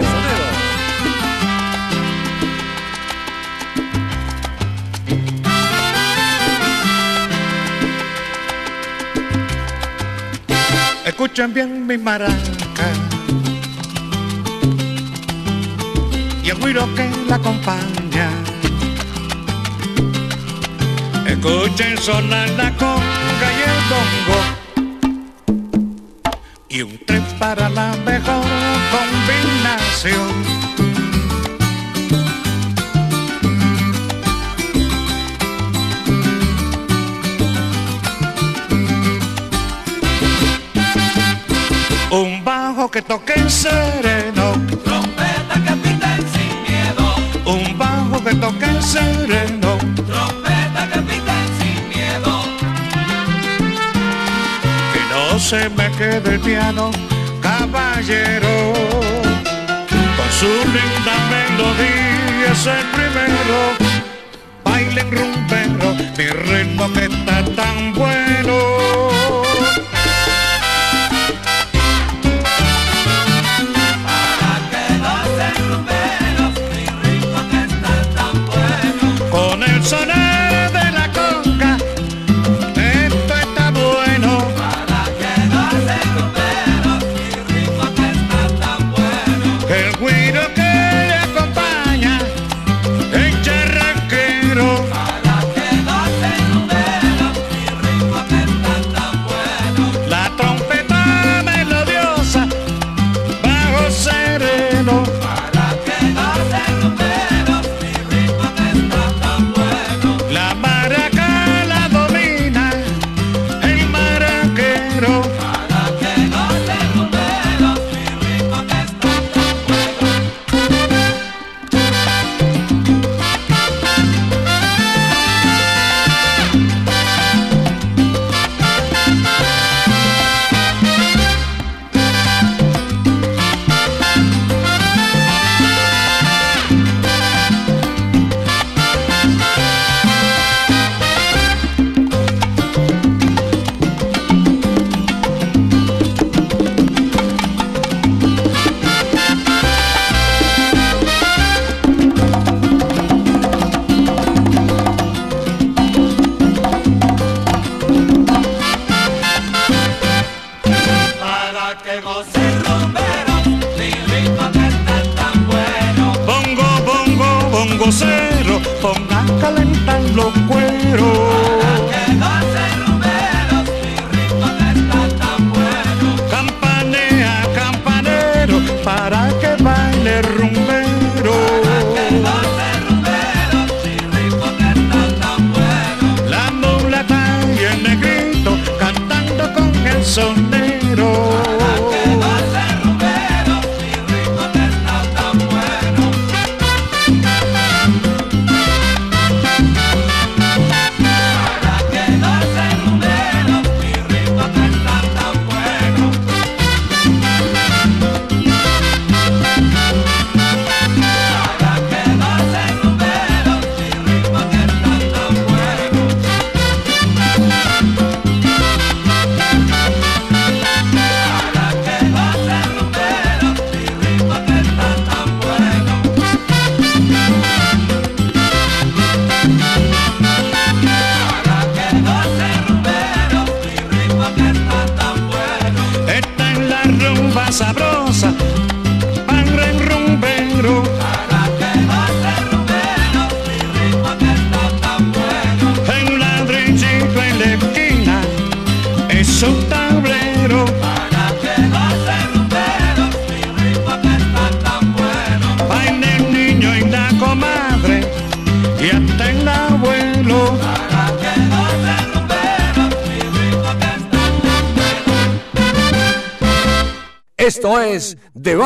Escuchen 11.05 11.53
bien 11.53 11.85
mi 11.85 11.99
maraca 11.99 12.33
y 16.43 16.49
el 16.49 16.57
güiro 16.57 16.89
que 16.95 17.11
la 17.27 17.35
acompaña. 17.35 18.31
Escuchen 21.27 21.97
sonar 21.99 22.49
la 22.57 22.71
conga 22.71 23.49
y 23.51 23.61
el 23.69 23.79
bongo 23.89 24.63
y 26.69 26.81
un 26.81 26.97
tren 27.05 27.22
para 27.39 27.69
la 27.69 27.93
mejor 28.05 28.43
combinación. 28.91 30.33
Un 42.11 42.43
bajo 42.43 42.89
que 42.91 43.01
toque 43.01 43.49
sereno. 43.49 44.53
Trompeta 44.83 45.55
que 45.65 45.75
pita 45.83 46.15
sin 46.33 46.53
miedo. 46.67 47.15
Un 47.45 47.77
bajo 47.77 48.23
que 48.23 48.35
toque 48.35 48.81
sereno. 48.81 49.77
Trompeta 49.95 50.89
que 50.91 51.01
pita 51.01 51.35
sin 51.57 51.89
miedo. 51.89 52.43
Que 54.93 55.01
no 55.13 55.39
se 55.39 55.69
me 55.69 55.91
quede 55.91 56.35
el 56.35 56.39
piano 56.39 57.12
caballero, 57.71 58.73
con 60.17 60.29
su 60.39 60.51
linda 60.75 61.15
melodía 61.31 62.51
es 62.51 62.65
el 62.67 62.85
primero, 62.91 63.57
bailen 64.65 65.11
rumbero, 65.11 65.95
mi 66.17 66.27
ritmo 66.27 66.91
que 66.93 67.05
está 67.05 67.45
tan 67.55 67.93
bueno. 67.93 68.72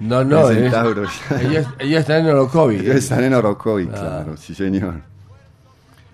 No, 0.00 0.24
no, 0.24 0.50
en 0.50 0.56
es- 0.58 0.62
Centauros. 0.72 1.10
ella, 1.40 1.74
ella 1.78 1.98
está 2.00 2.18
en 2.18 2.26
Orocovi. 2.26 2.76
Ellos 2.76 2.96
están 2.96 3.24
en 3.24 3.34
Orocovi, 3.34 3.88
Ah. 3.92 3.96
claro, 3.98 4.36
sí, 4.36 4.54
señor. 4.54 4.94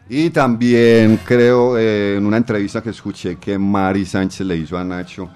Y 0.09 0.30
también 0.30 1.20
creo, 1.24 1.78
eh, 1.78 2.16
en 2.16 2.26
una 2.26 2.36
entrevista 2.36 2.82
que 2.82 2.90
escuché 2.90 3.36
que 3.36 3.57
Mari 3.59 4.05
Sánchez 4.05 4.47
le 4.47 4.57
hizo 4.57 4.76
a 4.76 4.84
Nacho, 4.84 5.28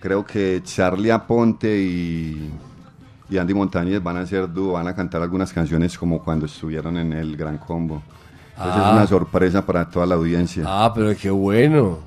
creo 0.00 0.24
que 0.24 0.60
Charlie 0.64 1.10
Aponte 1.10 1.76
y, 1.78 2.50
y 3.28 3.38
Andy 3.38 3.54
Montañez 3.54 4.02
van 4.02 4.16
a 4.16 4.20
hacer 4.20 4.50
dúo, 4.52 4.72
van 4.72 4.88
a 4.88 4.94
cantar 4.94 5.22
algunas 5.22 5.52
canciones 5.52 5.96
como 5.98 6.22
cuando 6.24 6.46
estuvieron 6.46 6.96
en 6.96 7.12
el 7.12 7.36
Gran 7.36 7.58
Combo. 7.58 8.02
Entonces 8.56 8.82
Ah. 8.82 8.88
es 8.88 8.92
una 8.96 9.06
sorpresa 9.06 9.64
para 9.66 9.88
toda 9.90 10.06
la 10.06 10.14
audiencia. 10.14 10.64
Ah, 10.66 10.90
pero 10.94 11.14
qué 11.16 11.30
bueno. 11.30 11.98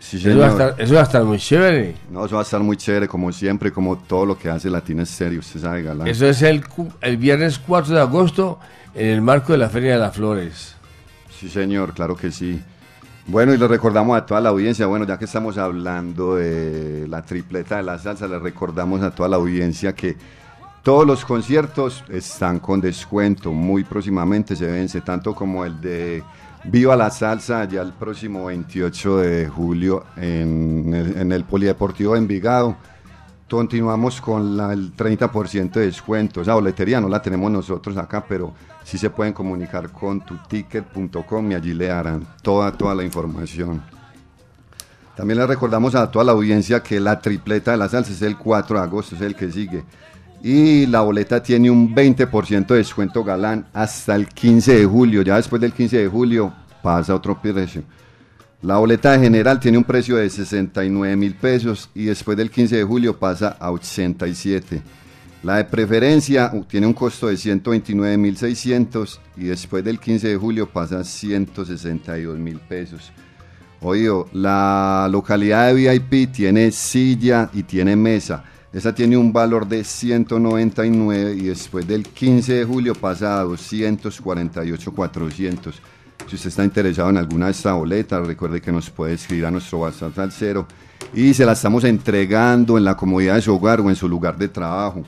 Sí, 0.00 0.16
Eso 0.16 0.38
va, 0.38 0.46
a 0.46 0.50
estar, 0.50 0.74
eso 0.78 0.94
va 0.94 1.00
a 1.00 1.04
estar 1.04 1.24
muy 1.24 1.38
chévere. 1.38 1.96
No, 2.10 2.24
eso 2.24 2.36
va 2.36 2.42
a 2.42 2.44
estar 2.44 2.60
muy 2.60 2.76
chévere, 2.76 3.08
como 3.08 3.32
siempre, 3.32 3.72
como 3.72 3.98
todo 3.98 4.26
lo 4.26 4.38
que 4.38 4.48
hace 4.48 4.70
Latina 4.70 5.04
Serio, 5.04 5.40
usted 5.40 5.60
sabe, 5.60 5.82
Galán. 5.82 6.06
Eso 6.06 6.26
es 6.26 6.40
el, 6.42 6.64
el 7.00 7.16
viernes 7.16 7.58
4 7.58 7.94
de 7.94 8.00
agosto 8.00 8.60
en 8.94 9.08
el 9.08 9.20
marco 9.20 9.52
de 9.52 9.58
la 9.58 9.68
Feria 9.68 9.94
de 9.94 9.98
las 9.98 10.14
Flores. 10.14 10.76
Sí, 11.38 11.48
señor, 11.48 11.94
claro 11.94 12.16
que 12.16 12.30
sí. 12.30 12.60
Bueno, 13.26 13.52
y 13.52 13.58
le 13.58 13.68
recordamos 13.68 14.16
a 14.16 14.24
toda 14.24 14.40
la 14.40 14.48
audiencia, 14.48 14.86
bueno, 14.86 15.04
ya 15.04 15.18
que 15.18 15.26
estamos 15.26 15.58
hablando 15.58 16.36
de 16.36 17.06
la 17.08 17.22
tripleta 17.22 17.76
de 17.76 17.82
la 17.82 17.98
salsa, 17.98 18.26
le 18.26 18.38
recordamos 18.38 19.02
a 19.02 19.10
toda 19.10 19.28
la 19.28 19.36
audiencia 19.36 19.94
que 19.94 20.16
todos 20.82 21.06
los 21.06 21.24
conciertos 21.26 22.02
están 22.08 22.58
con 22.58 22.80
descuento. 22.80 23.52
Muy 23.52 23.84
próximamente 23.84 24.56
se 24.56 24.66
vence, 24.66 25.02
tanto 25.02 25.34
como 25.34 25.66
el 25.66 25.78
de 25.80 26.22
Viva 26.70 26.94
la 26.96 27.08
Salsa, 27.10 27.64
ya 27.64 27.80
el 27.80 27.94
próximo 27.94 28.44
28 28.44 29.16
de 29.16 29.48
julio 29.48 30.04
en 30.16 30.92
el, 30.92 31.16
en 31.16 31.32
el 31.32 31.44
Polideportivo 31.44 32.12
de 32.12 32.18
Envigado. 32.18 32.76
Continuamos 33.48 34.20
con 34.20 34.60
el 34.70 34.94
30% 34.94 35.70
de 35.70 35.86
descuento. 35.86 36.42
Esa 36.42 36.52
boletería 36.52 37.00
no 37.00 37.08
la 37.08 37.22
tenemos 37.22 37.50
nosotros 37.50 37.96
acá, 37.96 38.22
pero 38.28 38.52
sí 38.84 38.98
se 38.98 39.08
pueden 39.08 39.32
comunicar 39.32 39.90
con 39.90 40.20
tuticket.com 40.20 41.52
y 41.52 41.54
allí 41.54 41.72
le 41.72 41.86
darán 41.86 42.26
toda, 42.42 42.70
toda 42.70 42.94
la 42.94 43.02
información. 43.02 43.82
También 45.16 45.38
le 45.38 45.46
recordamos 45.46 45.94
a 45.94 46.10
toda 46.10 46.26
la 46.26 46.32
audiencia 46.32 46.82
que 46.82 47.00
la 47.00 47.18
tripleta 47.18 47.70
de 47.70 47.78
la 47.78 47.88
salsa 47.88 48.12
es 48.12 48.20
el 48.20 48.36
4 48.36 48.78
de 48.78 48.84
agosto, 48.84 49.16
es 49.16 49.22
el 49.22 49.34
que 49.34 49.50
sigue. 49.50 49.84
Y 50.42 50.86
la 50.86 51.00
boleta 51.00 51.42
tiene 51.42 51.70
un 51.70 51.94
20% 51.94 52.66
de 52.66 52.76
descuento 52.76 53.24
galán 53.24 53.66
hasta 53.72 54.14
el 54.14 54.28
15 54.28 54.78
de 54.78 54.84
julio. 54.84 55.22
Ya 55.22 55.36
después 55.36 55.60
del 55.60 55.72
15 55.72 55.98
de 55.98 56.08
julio 56.08 56.52
pasa 56.82 57.14
otro 57.14 57.40
precio. 57.40 57.82
La 58.62 58.78
boleta 58.78 59.12
de 59.12 59.20
general 59.20 59.60
tiene 59.60 59.78
un 59.78 59.84
precio 59.84 60.16
de 60.16 60.28
69 60.28 61.14
mil 61.16 61.34
pesos 61.34 61.90
y 61.94 62.04
después 62.04 62.36
del 62.36 62.50
15 62.50 62.76
de 62.76 62.84
julio 62.84 63.16
pasa 63.16 63.56
a 63.60 63.70
87. 63.70 64.82
La 65.44 65.58
de 65.58 65.64
preferencia 65.64 66.50
uh, 66.52 66.64
tiene 66.64 66.88
un 66.88 66.92
costo 66.92 67.28
de 67.28 67.36
129 67.36 68.16
mil 68.16 68.36
600 68.36 69.20
y 69.36 69.44
después 69.44 69.84
del 69.84 70.00
15 70.00 70.28
de 70.28 70.36
julio 70.36 70.68
pasa 70.68 70.98
a 70.98 71.04
162 71.04 72.36
mil 72.38 72.58
pesos. 72.58 73.12
Oído, 73.80 74.28
la 74.32 75.08
localidad 75.08 75.72
de 75.72 75.74
VIP 75.74 76.32
tiene 76.32 76.72
silla 76.72 77.48
y 77.52 77.62
tiene 77.62 77.94
mesa. 77.94 78.42
Esa 78.78 78.94
tiene 78.94 79.16
un 79.16 79.32
valor 79.32 79.66
de 79.66 79.82
199 79.82 81.34
y 81.34 81.46
después 81.46 81.84
del 81.84 82.04
15 82.04 82.54
de 82.54 82.64
julio 82.64 82.94
pasa 82.94 83.40
a 83.40 83.42
248 83.42 84.92
400. 84.92 85.82
Si 86.28 86.36
usted 86.36 86.48
está 86.48 86.62
interesado 86.62 87.10
en 87.10 87.16
alguna 87.16 87.46
de 87.46 87.50
estas 87.50 87.74
boletas, 87.74 88.24
recuerde 88.24 88.60
que 88.60 88.70
nos 88.70 88.88
puede 88.88 89.14
escribir 89.14 89.46
a 89.46 89.50
nuestro 89.50 89.78
WhatsApp 89.78 90.16
al 90.20 90.30
cero 90.30 90.68
y 91.12 91.34
se 91.34 91.44
la 91.44 91.54
estamos 91.54 91.82
entregando 91.82 92.78
en 92.78 92.84
la 92.84 92.96
comodidad 92.96 93.34
de 93.34 93.42
su 93.42 93.52
hogar 93.52 93.80
o 93.80 93.90
en 93.90 93.96
su 93.96 94.08
lugar 94.08 94.38
de 94.38 94.46
trabajo. 94.46 95.02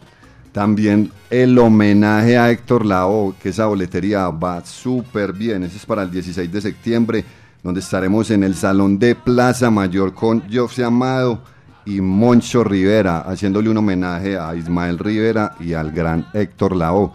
También 0.50 1.12
el 1.30 1.56
homenaje 1.56 2.36
a 2.36 2.50
Héctor 2.50 2.84
Lao, 2.84 3.36
que 3.40 3.50
esa 3.50 3.66
boletería 3.66 4.30
va 4.30 4.64
súper 4.64 5.32
bien. 5.32 5.62
Ese 5.62 5.76
es 5.76 5.86
para 5.86 6.02
el 6.02 6.10
16 6.10 6.50
de 6.50 6.60
septiembre, 6.60 7.24
donde 7.62 7.78
estaremos 7.78 8.32
en 8.32 8.42
el 8.42 8.56
Salón 8.56 8.98
de 8.98 9.14
Plaza 9.14 9.70
Mayor 9.70 10.12
con 10.12 10.42
José 10.52 10.82
Amado 10.82 11.40
y 11.84 12.00
Moncho 12.00 12.64
Rivera, 12.64 13.20
haciéndole 13.20 13.70
un 13.70 13.76
homenaje 13.76 14.38
a 14.38 14.54
Ismael 14.54 14.98
Rivera 14.98 15.54
y 15.60 15.72
al 15.72 15.92
gran 15.92 16.26
Héctor 16.32 16.76
Lao. 16.76 17.12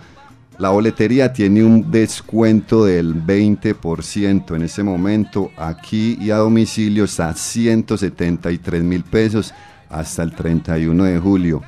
La 0.58 0.70
boletería 0.70 1.34
tiene 1.34 1.64
un 1.64 1.92
descuento 1.92 2.86
del 2.86 3.14
20% 3.14 4.56
en 4.56 4.62
este 4.62 4.84
momento. 4.84 5.52
Aquí 5.58 6.18
y 6.22 6.32
a 6.32 6.38
domicilio 6.38 7.04
está 7.04 7.30
a 7.30 7.34
173 7.34 8.84
mil 8.84 9.04
pesos 9.04 9.54
hasta 9.90 10.24
el 10.24 10.34
31 10.34 11.04
de 11.04 11.20
julio. 11.20 11.62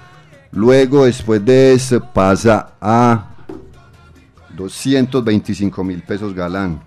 Luego, 0.52 1.06
después 1.06 1.44
de 1.44 1.74
eso, 1.74 2.02
pasa 2.14 2.76
a 2.80 3.36
225 4.56 5.84
mil 5.84 6.02
pesos 6.02 6.34
galán. 6.34 6.87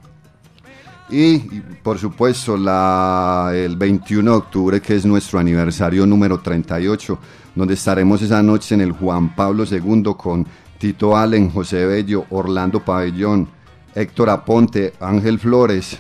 Y, 1.11 1.39
por 1.83 1.99
supuesto, 1.99 2.55
el 2.55 3.77
21 3.77 4.31
de 4.31 4.37
octubre, 4.37 4.81
que 4.81 4.95
es 4.95 5.05
nuestro 5.05 5.41
aniversario 5.41 6.07
número 6.07 6.39
38, 6.39 7.19
donde 7.55 7.75
estaremos 7.75 8.23
esa 8.23 8.43
noche 8.43 8.77
en 8.77 8.83
el 8.83 8.93
Juan 8.93 9.35
Pablo 9.35 9.65
II 9.65 10.15
con 10.17 10.47
Tito 10.79 11.17
Allen, 11.17 11.51
José 11.51 11.85
Bello, 11.85 12.27
Orlando 12.31 12.85
Pabellón, 12.85 13.49
Héctor 13.95 14.31
Aponte, 14.31 14.93
Ángel 15.01 15.41
Flores, 15.41 15.99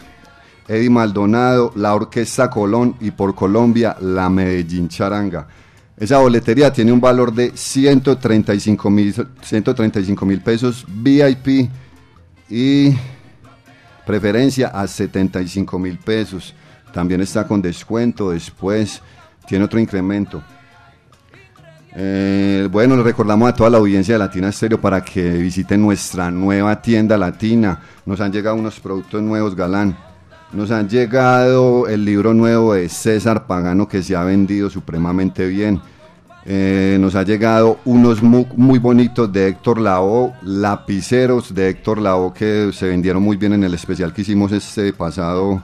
Eddie 0.68 0.90
Maldonado, 0.90 1.72
la 1.74 1.94
Orquesta 1.94 2.48
Colón 2.48 2.94
y 3.00 3.10
por 3.10 3.34
Colombia 3.34 3.96
la 4.00 4.30
Medellín 4.30 4.88
Charanga. 4.88 5.48
Esa 5.96 6.18
boletería 6.18 6.72
tiene 6.72 6.92
un 6.92 7.00
valor 7.00 7.34
de 7.34 7.50
135 7.54 8.90
mil 8.90 9.14
135 9.42 10.24
mil 10.24 10.40
pesos 10.40 10.86
VIP 10.88 11.68
y 12.48 12.94
preferencia 14.10 14.68
a 14.68 14.88
75 14.88 15.78
mil 15.78 15.96
pesos. 15.96 16.52
También 16.92 17.20
está 17.20 17.46
con 17.46 17.62
descuento 17.62 18.30
después, 18.30 19.00
tiene 19.46 19.64
otro 19.64 19.78
incremento. 19.78 20.42
Eh, 21.92 22.68
bueno, 22.72 22.96
le 22.96 23.04
recordamos 23.04 23.48
a 23.48 23.54
toda 23.54 23.70
la 23.70 23.78
audiencia 23.78 24.14
de 24.14 24.18
Latina 24.18 24.48
Estéreo 24.48 24.80
para 24.80 25.04
que 25.04 25.30
visiten 25.30 25.80
nuestra 25.80 26.28
nueva 26.28 26.82
tienda 26.82 27.16
latina. 27.16 27.80
Nos 28.04 28.20
han 28.20 28.32
llegado 28.32 28.56
unos 28.56 28.80
productos 28.80 29.22
nuevos, 29.22 29.54
Galán. 29.54 29.96
Nos 30.52 30.72
han 30.72 30.88
llegado 30.88 31.86
el 31.86 32.04
libro 32.04 32.34
nuevo 32.34 32.74
de 32.74 32.88
César 32.88 33.46
Pagano 33.46 33.86
que 33.86 34.02
se 34.02 34.16
ha 34.16 34.24
vendido 34.24 34.70
supremamente 34.70 35.46
bien. 35.46 35.80
Eh, 36.46 36.96
nos 37.00 37.14
ha 37.16 37.22
llegado 37.22 37.80
unos 37.84 38.22
mu- 38.22 38.46
muy, 38.56 38.78
bonitos 38.78 39.30
de 39.30 39.48
Héctor 39.48 39.78
Lao, 39.80 40.32
lapiceros 40.42 41.54
de 41.54 41.68
Héctor 41.68 42.00
Lao 42.00 42.32
que 42.32 42.70
se 42.72 42.86
vendieron 42.88 43.22
muy 43.22 43.36
bien 43.36 43.52
en 43.52 43.64
el 43.64 43.74
especial 43.74 44.12
que 44.14 44.22
hicimos 44.22 44.50
este 44.52 44.92
pasado 44.94 45.62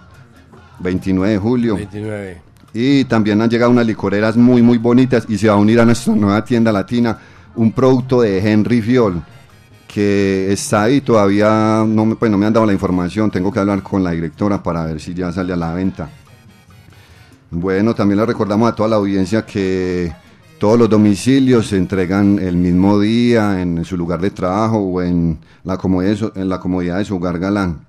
29 0.81 1.33
de 1.33 1.39
julio. 1.39 1.77
29. 1.77 2.43
Y 2.75 3.05
también 3.05 3.41
han 3.41 3.49
llegado 3.49 3.71
unas 3.71 3.87
licoreras 3.87 4.37
muy, 4.37 4.61
muy 4.61 4.77
bonitas 4.77 5.25
y 5.31 5.39
se 5.39 5.49
va 5.49 5.55
a 5.55 5.57
unir 5.57 5.81
a 5.81 5.87
nuestra 5.87 6.15
nueva 6.15 6.45
tienda 6.45 6.71
latina 6.73 7.17
un 7.55 7.73
producto 7.73 8.21
de 8.21 8.39
Henry 8.39 8.83
Fiol 8.83 9.23
que 9.89 10.53
está 10.53 10.83
ahí, 10.83 11.01
todavía 11.01 11.83
no 11.89 12.05
me, 12.05 12.17
pues 12.17 12.31
no 12.31 12.37
me 12.37 12.45
han 12.45 12.53
dado 12.53 12.67
la 12.67 12.75
información, 12.75 13.31
tengo 13.31 13.51
que 13.51 13.61
hablar 13.61 13.83
con 13.83 14.05
la 14.05 14.11
directora 14.11 14.63
para 14.63 14.85
ver 14.85 15.01
si 15.01 15.15
ya 15.15 15.33
sale 15.33 15.55
a 15.55 15.57
la 15.57 15.73
venta. 15.73 16.11
Bueno, 17.51 17.95
también 17.95 18.19
le 18.19 18.27
recordamos 18.27 18.71
a 18.71 18.75
toda 18.75 18.91
la 18.91 18.97
audiencia 18.97 19.47
que 19.47 20.13
todos 20.59 20.79
los 20.79 20.89
domicilios 20.89 21.67
se 21.69 21.77
entregan 21.77 22.39
el 22.39 22.57
mismo 22.57 22.99
día 22.99 23.61
en 23.61 23.85
su 23.85 23.97
lugar 23.97 24.21
de 24.21 24.31
trabajo 24.31 24.79
o 24.79 25.03
en 25.03 25.39
la 25.65 25.77
comodidad 25.77 26.11
de 26.11 26.17
su, 26.17 26.33
en 26.35 26.49
la 26.49 26.59
comodidad 26.59 26.99
de 26.99 27.05
su 27.05 27.17
hogar 27.17 27.39
galán. 27.39 27.87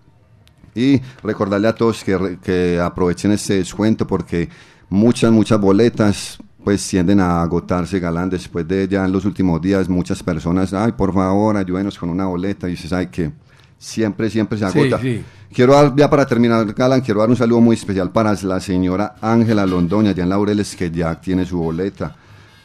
Y 0.75 1.01
recordarle 1.23 1.69
a 1.69 1.75
todos 1.75 2.03
que, 2.03 2.79
aprovechen 2.79 3.31
este 3.31 3.55
descuento 3.55 4.05
porque 4.05 4.49
muchas, 4.89 5.31
muchas 5.31 5.59
boletas 5.59 6.37
pues 6.63 6.85
tienden 6.87 7.21
a 7.21 7.41
agotarse 7.41 7.99
galán 7.99 8.29
después 8.29 8.67
de 8.67 8.87
ya 8.87 9.05
en 9.05 9.11
los 9.13 9.23
últimos 9.23 9.61
días 9.61 9.87
muchas 9.87 10.21
personas, 10.21 10.73
ay 10.73 10.91
por 10.91 11.13
favor 11.13 11.55
ayúdenos 11.55 11.97
con 11.97 12.09
una 12.09 12.25
boleta 12.25 12.69
y 12.69 12.75
se 12.75 12.89
sabe 12.89 13.09
que 13.09 13.31
siempre, 13.77 14.29
siempre 14.29 14.57
se 14.57 14.69
Sí, 14.69 14.79
agota. 14.79 14.99
sí. 14.99 15.23
Quiero 15.53 15.73
dar, 15.73 15.95
ya 15.95 16.09
para 16.09 16.25
terminar, 16.25 16.73
Galán, 16.73 16.99
quiero 16.99 17.21
dar 17.21 17.29
un 17.29 17.37
saludo 17.37 17.61
muy 17.61 17.75
especial 17.77 18.11
para 18.11 18.33
la 18.43 18.59
señora 18.59 19.15
Ángela 19.21 19.65
Londoña, 19.65 20.09
allá 20.09 20.23
en 20.23 20.29
Laureles, 20.29 20.75
que 20.75 20.91
ya 20.91 21.21
tiene 21.21 21.45
su 21.45 21.57
boleta. 21.57 22.17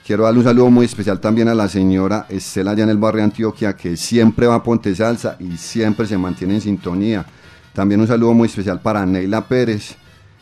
Quiero 0.04 0.24
darle 0.24 0.40
un 0.40 0.44
saludo 0.44 0.68
muy 0.68 0.84
especial 0.84 1.20
también 1.20 1.46
a 1.46 1.54
la 1.54 1.68
señora 1.68 2.26
Estela, 2.28 2.72
allá 2.72 2.82
en 2.82 2.90
el 2.90 2.98
barrio 2.98 3.22
Antioquia, 3.22 3.76
que 3.76 3.96
siempre 3.96 4.48
va 4.48 4.56
a 4.56 4.62
Ponte 4.62 4.92
Salsa 4.96 5.36
y 5.38 5.56
siempre 5.56 6.06
se 6.06 6.18
mantiene 6.18 6.54
en 6.54 6.60
sintonía. 6.60 7.24
También 7.72 8.00
un 8.00 8.08
saludo 8.08 8.34
muy 8.34 8.48
especial 8.48 8.80
para 8.80 9.06
Neila 9.06 9.46
Pérez. 9.46 9.96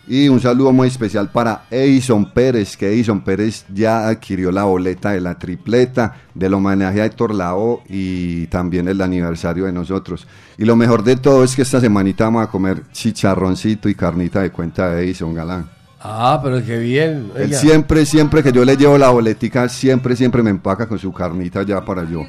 Y 0.08 0.28
un 0.28 0.40
saludo 0.40 0.72
muy 0.72 0.88
especial 0.88 1.30
para 1.30 1.66
Edison 1.70 2.32
Pérez, 2.32 2.74
que 2.74 2.88
Edison 2.88 3.20
Pérez 3.20 3.66
ya 3.72 4.08
adquirió 4.08 4.50
la 4.50 4.64
boleta 4.64 5.10
de 5.10 5.20
la 5.20 5.38
tripleta 5.38 6.16
del 6.34 6.54
homenaje 6.54 7.02
a 7.02 7.04
Héctor 7.04 7.34
Lao 7.34 7.82
y 7.86 8.46
también 8.46 8.88
el 8.88 9.02
aniversario 9.02 9.66
de 9.66 9.72
nosotros. 9.72 10.26
Y 10.56 10.64
lo 10.64 10.74
mejor 10.74 11.04
de 11.04 11.16
todo 11.16 11.44
es 11.44 11.54
que 11.54 11.62
esta 11.62 11.80
semanita 11.80 12.24
vamos 12.24 12.44
a 12.44 12.50
comer 12.50 12.82
chicharroncito 12.92 13.90
y 13.90 13.94
carnita 13.94 14.40
de 14.40 14.50
cuenta 14.50 14.90
de 14.90 15.04
Edison 15.04 15.34
Galán. 15.34 15.79
Ah, 16.02 16.40
pero 16.42 16.64
qué 16.64 16.78
bien. 16.78 17.30
Él 17.36 17.54
siempre, 17.54 18.06
siempre 18.06 18.42
que 18.42 18.52
yo 18.52 18.64
le 18.64 18.76
llevo 18.76 18.96
la 18.96 19.10
boletica, 19.10 19.68
siempre, 19.68 20.16
siempre 20.16 20.42
me 20.42 20.50
empaca 20.50 20.88
con 20.88 20.98
su 20.98 21.12
carnita 21.12 21.62
ya 21.62 21.84
para 21.84 22.04
yo. 22.04 22.22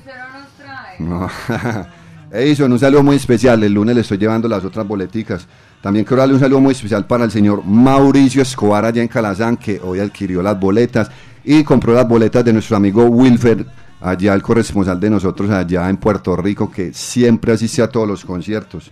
No. 1.00 1.30
Edison, 2.32 2.72
un 2.74 2.80
saludo 2.80 3.04
muy 3.04 3.16
especial. 3.16 3.64
El 3.64 3.74
lunes 3.74 3.96
le 3.96 4.02
estoy 4.02 4.18
llevando 4.18 4.50
las 4.50 4.66
otras 4.66 4.86
boleticas. 4.86 5.48
También 5.82 6.04
quiero 6.06 6.20
darle 6.20 6.36
un 6.36 6.42
saludo 6.42 6.60
muy 6.60 6.74
especial 6.74 7.06
para 7.06 7.24
el 7.24 7.32
señor 7.32 7.64
Mauricio 7.66 8.42
Escobar 8.42 8.84
allá 8.84 9.02
en 9.02 9.08
Calazán, 9.08 9.56
que 9.56 9.80
hoy 9.82 10.00
adquirió 10.00 10.44
las 10.44 10.60
boletas 10.60 11.10
y 11.44 11.64
compró 11.64 11.94
las 11.94 12.08
boletas 12.08 12.44
de 12.44 12.54
nuestro 12.54 12.76
amigo 12.76 13.06
Wilfer, 13.06 13.66
allá 14.02 14.34
el 14.34 14.42
corresponsal 14.42 15.00
de 15.00 15.10
nosotros 15.10 15.50
allá 15.50 15.90
en 15.90 15.98
Puerto 15.98 16.36
Rico, 16.36 16.70
que 16.70 16.94
siempre 16.94 17.54
asiste 17.54 17.82
a 17.82 17.88
todos 17.88 18.08
los 18.08 18.26
conciertos. 18.26 18.92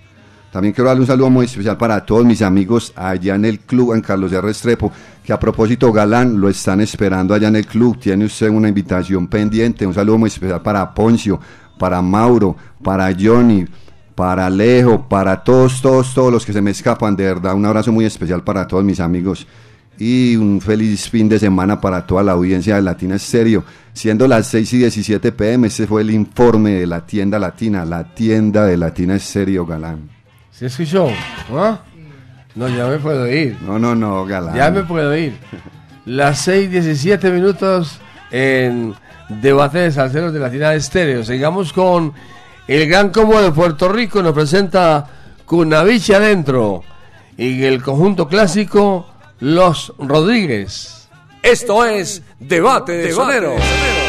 También 0.51 0.73
quiero 0.73 0.87
darle 0.87 1.01
un 1.01 1.07
saludo 1.07 1.29
muy 1.29 1.45
especial 1.45 1.77
para 1.77 2.03
todos 2.03 2.25
mis 2.25 2.41
amigos 2.41 2.91
allá 2.95 3.35
en 3.35 3.45
el 3.45 3.59
club, 3.59 3.93
en 3.93 4.01
Carlos 4.01 4.31
de 4.31 4.41
Restrepo, 4.41 4.91
que 5.23 5.31
a 5.31 5.39
propósito, 5.39 5.91
Galán, 5.91 6.41
lo 6.41 6.49
están 6.49 6.81
esperando 6.81 7.35
allá 7.35 7.49
en 7.49 7.57
el 7.57 7.67
club. 7.67 7.99
Tiene 7.99 8.25
usted 8.25 8.49
una 8.49 8.67
invitación 8.67 9.27
pendiente. 9.27 9.85
Un 9.85 9.93
saludo 9.93 10.17
muy 10.17 10.29
especial 10.29 10.61
para 10.61 10.91
Poncio, 10.93 11.39
para 11.77 12.01
Mauro, 12.01 12.55
para 12.83 13.15
Johnny, 13.17 13.67
para 14.15 14.47
Alejo, 14.47 15.07
para 15.07 15.43
todos, 15.43 15.81
todos, 15.81 16.13
todos 16.15 16.33
los 16.33 16.45
que 16.45 16.53
se 16.53 16.61
me 16.61 16.71
escapan. 16.71 17.15
De 17.15 17.25
verdad, 17.25 17.53
un 17.53 17.65
abrazo 17.65 17.91
muy 17.91 18.05
especial 18.05 18.43
para 18.43 18.67
todos 18.67 18.83
mis 18.83 18.99
amigos. 18.99 19.45
Y 19.99 20.35
un 20.35 20.61
feliz 20.61 21.09
fin 21.09 21.29
de 21.29 21.37
semana 21.37 21.79
para 21.79 22.07
toda 22.07 22.23
la 22.23 22.31
audiencia 22.31 22.75
de 22.75 22.81
Latina 22.81 23.17
Estéreo. 23.17 23.63
Siendo 23.93 24.27
las 24.27 24.47
6 24.47 24.73
y 24.73 24.77
17 24.79 25.31
pm, 25.31 25.67
ese 25.67 25.85
fue 25.85 26.01
el 26.01 26.09
informe 26.09 26.71
de 26.71 26.87
la 26.87 27.05
tienda 27.05 27.37
latina, 27.37 27.85
la 27.85 28.15
tienda 28.15 28.65
de 28.65 28.77
Latina 28.77 29.15
Estéreo, 29.15 29.65
Galán. 29.65 30.18
¿Se 30.59 30.65
escuchó? 30.65 31.07
¿Ah? 31.55 31.79
No, 32.53 32.67
ya 32.67 32.85
me 32.87 32.97
puedo 32.97 33.25
ir. 33.31 33.57
No, 33.61 33.79
no, 33.79 33.95
no, 33.95 34.25
Galán. 34.25 34.53
Ya 34.53 34.69
me 34.69 34.83
puedo 34.83 35.15
ir. 35.15 35.37
Las 36.03 36.41
6, 36.41 36.69
17 36.69 37.31
minutos 37.31 37.97
en 38.29 38.93
Debate 39.29 39.77
de 39.77 39.91
Salceros 39.93 40.33
de 40.33 40.39
Latina 40.41 40.73
Estéreo. 40.73 41.23
Sigamos 41.23 41.71
con 41.71 42.13
el 42.67 42.89
Gran 42.89 43.09
Combo 43.09 43.41
de 43.41 43.51
Puerto 43.51 43.87
Rico. 43.87 44.21
Nos 44.21 44.33
presenta 44.33 45.07
Cunaviche 45.45 46.15
adentro. 46.15 46.83
Y 47.37 47.63
el 47.63 47.81
conjunto 47.81 48.27
clásico, 48.27 49.07
Los 49.39 49.93
Rodríguez. 49.97 51.07
Esto 51.41 51.85
es 51.85 52.21
Debate 52.37 52.97
de 52.97 53.13
Sonero. 53.13 53.55
va 53.55 54.08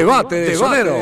Debate 0.00 0.36
de 0.36 0.56
Sonero. 0.56 0.98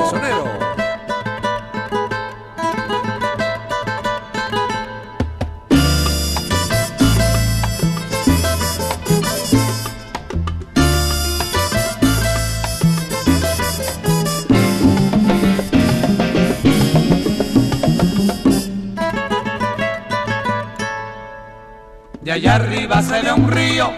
De 22.21 22.33
allá 22.33 22.57
arriba 22.57 23.01
se 23.03 23.23
ve 23.23 23.33
un 23.33 23.49
río, 23.49 23.93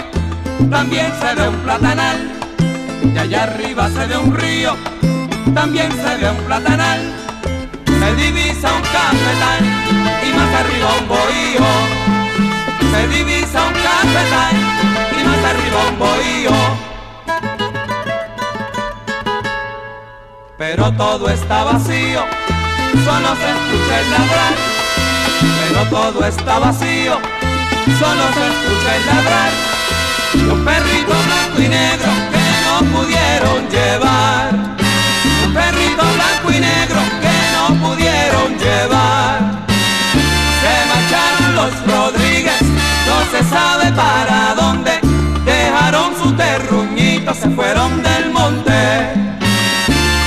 también 0.71 1.11
se 1.19 1.35
ve 1.35 1.49
un 1.49 1.57
platanal. 1.61 2.37
De 3.03 3.19
allá 3.19 3.45
arriba 3.45 3.89
se 3.89 4.07
ve 4.07 4.19
un 4.19 4.37
río, 4.37 4.77
también 5.55 5.91
se 5.93 6.17
ve 6.17 6.31
un 6.31 6.37
platanal. 6.45 7.01
Se 7.87 8.15
divisa 8.15 8.73
un 8.73 8.83
cafetal 8.83 9.63
y 10.27 10.33
más 10.37 10.55
arriba 10.61 10.89
un 11.01 11.09
bohío. 11.09 11.67
Se 12.93 13.09
divisa 13.09 13.67
un 13.67 13.75
cafetal 13.75 14.55
y 15.19 15.25
más 15.25 15.45
arriba 15.45 15.79
un 15.89 15.99
bohío. 15.99 16.91
Pero 20.59 20.93
todo 20.93 21.29
está 21.31 21.65
vacío, 21.65 22.23
solo 23.05 23.29
se 23.41 23.49
escucha 23.51 24.01
el 24.01 24.11
ladrar. 24.11 24.55
Pero 25.41 25.81
todo 25.89 26.25
está 26.27 26.59
vacío, 26.59 27.19
solo 27.99 28.25
se 28.35 28.47
escucha 28.53 28.97
el 28.97 29.07
ladrar. 29.07 29.51
Se 47.35 47.49
fueron 47.51 48.03
del 48.03 48.31
monte. 48.31 48.73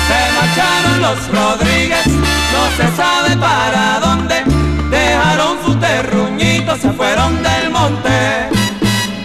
Se 0.07 0.19
marcharon 0.37 1.01
los 1.01 1.27
Rodríguez, 1.27 2.07
no 2.07 2.63
se 2.77 2.95
sabe 2.95 3.35
para 3.35 3.99
dónde. 3.99 4.43
Dejaron 4.89 5.57
su 5.65 5.75
terruñito, 5.75 6.77
se 6.77 6.91
fueron 6.91 7.43
del 7.43 7.71
monte. 7.71 8.49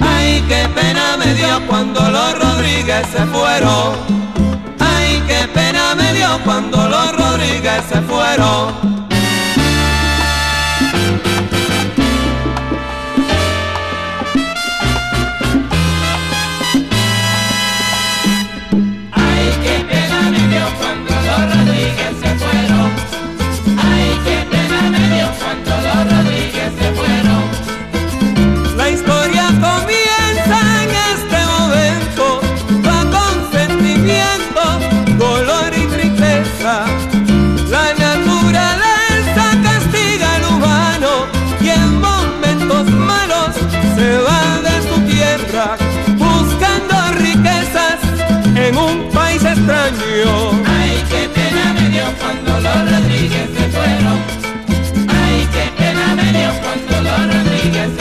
Ay, 0.01 0.45
qué 0.49 0.69
pena 0.75 1.17
me 1.19 1.35
dio 1.35 1.67
cuando 1.69 2.01
los 2.01 2.39
Rodríguez 2.39 3.07
se 3.13 3.25
fueron. 3.27 3.95
Ay, 4.81 5.23
qué 5.29 5.47
pena 5.55 5.95
me 5.95 6.13
dio 6.15 6.39
cuando 6.45 6.89
los 6.89 7.17
Rodríguez 7.17 7.85
se 7.89 8.01
fueron. 8.03 8.98
Cuando 52.21 52.61
los 52.61 52.91
Rodríguez 52.91 53.49
se 53.57 53.65
fueron. 53.75 54.19
Ay, 55.09 55.49
qué 55.53 55.65
pena 55.79 56.15
me 56.15 56.33
dio 56.33 56.51
cuando 56.63 57.11
los 57.11 57.35
Rodríguez 57.35 57.98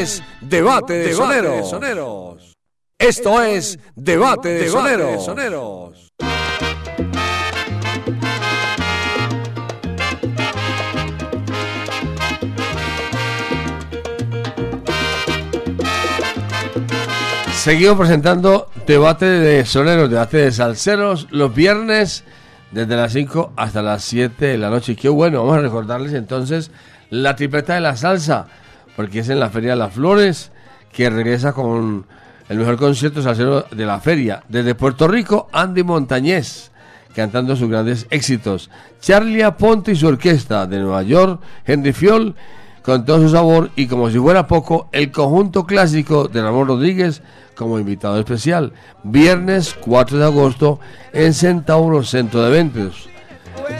es 0.00 0.22
Debate 0.40 0.94
de 0.94 1.14
Soneros. 1.14 2.54
Esto 2.98 3.42
es 3.42 3.78
Debate 3.94 4.48
de 4.48 4.68
Soneros. 4.68 6.10
Seguimos 17.52 17.96
presentando 17.96 18.68
debate 18.86 19.24
de 19.24 19.64
soneros, 19.64 20.10
debate 20.10 20.36
de 20.36 20.52
salseros, 20.52 21.28
los 21.30 21.54
viernes 21.54 22.24
desde 22.72 22.94
las 22.94 23.12
5 23.14 23.54
hasta 23.56 23.80
las 23.80 24.04
7 24.04 24.44
de 24.44 24.58
la 24.58 24.68
noche. 24.68 24.92
Y 24.92 24.96
qué 24.96 25.08
bueno, 25.08 25.38
vamos 25.38 25.56
a 25.56 25.60
recordarles 25.62 26.12
entonces 26.12 26.70
la 27.08 27.36
tripleta 27.36 27.74
de 27.74 27.80
la 27.80 27.96
salsa, 27.96 28.48
porque 28.96 29.20
es 29.20 29.28
en 29.28 29.40
la 29.40 29.50
Feria 29.50 29.70
de 29.70 29.76
las 29.76 29.92
Flores 29.92 30.50
que 30.92 31.10
regresa 31.10 31.52
con 31.52 32.06
el 32.48 32.58
mejor 32.58 32.76
concierto 32.76 33.22
salsero 33.22 33.66
de 33.70 33.86
la 33.86 34.00
feria. 34.00 34.42
Desde 34.48 34.74
Puerto 34.74 35.08
Rico, 35.08 35.48
Andy 35.52 35.82
Montañez 35.82 36.70
cantando 37.14 37.56
sus 37.56 37.70
grandes 37.70 38.06
éxitos. 38.10 38.70
Charlie 39.00 39.42
Aponte 39.42 39.92
y 39.92 39.96
su 39.96 40.06
orquesta 40.06 40.66
de 40.66 40.80
Nueva 40.80 41.02
York, 41.02 41.40
Henry 41.64 41.92
Fiol 41.92 42.34
con 42.82 43.04
todo 43.06 43.22
su 43.22 43.30
sabor 43.30 43.70
y 43.76 43.86
como 43.86 44.10
si 44.10 44.18
fuera 44.18 44.46
poco, 44.46 44.88
el 44.92 45.10
conjunto 45.10 45.64
clásico 45.64 46.28
de 46.28 46.42
Ramón 46.42 46.68
Rodríguez 46.68 47.22
como 47.54 47.78
invitado 47.78 48.18
especial. 48.18 48.72
Viernes 49.02 49.74
4 49.80 50.18
de 50.18 50.24
agosto 50.24 50.80
en 51.12 51.32
Centauro 51.32 52.02
Centro 52.02 52.42
de 52.42 52.48
Eventos. 52.48 53.08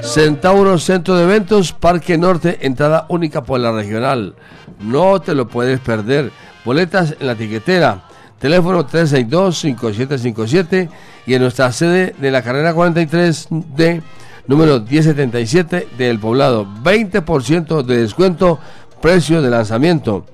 Centauro 0.02 0.78
Centro 0.78 1.16
de 1.16 1.24
Eventos, 1.24 1.72
Parque 1.72 2.16
Norte, 2.16 2.58
entrada 2.62 3.04
única 3.10 3.42
por 3.44 3.60
la 3.60 3.72
regional. 3.72 4.36
No 4.80 5.20
te 5.20 5.34
lo 5.34 5.48
puedes 5.48 5.80
perder. 5.80 6.30
Boletas 6.64 7.16
en 7.18 7.26
la 7.26 7.34
tiquetera. 7.34 8.04
Teléfono 8.38 8.86
362-5757 8.86 10.88
y 11.26 11.34
en 11.34 11.42
nuestra 11.42 11.72
sede 11.72 12.14
de 12.18 12.30
la 12.30 12.42
carrera 12.42 12.74
43 12.74 13.48
de 13.50 14.02
número 14.46 14.80
1077 14.80 15.88
del 15.96 16.18
poblado. 16.18 16.66
20% 16.66 17.82
de 17.82 18.02
descuento, 18.02 18.58
precio 19.00 19.40
de 19.40 19.50
lanzamiento. 19.50 20.26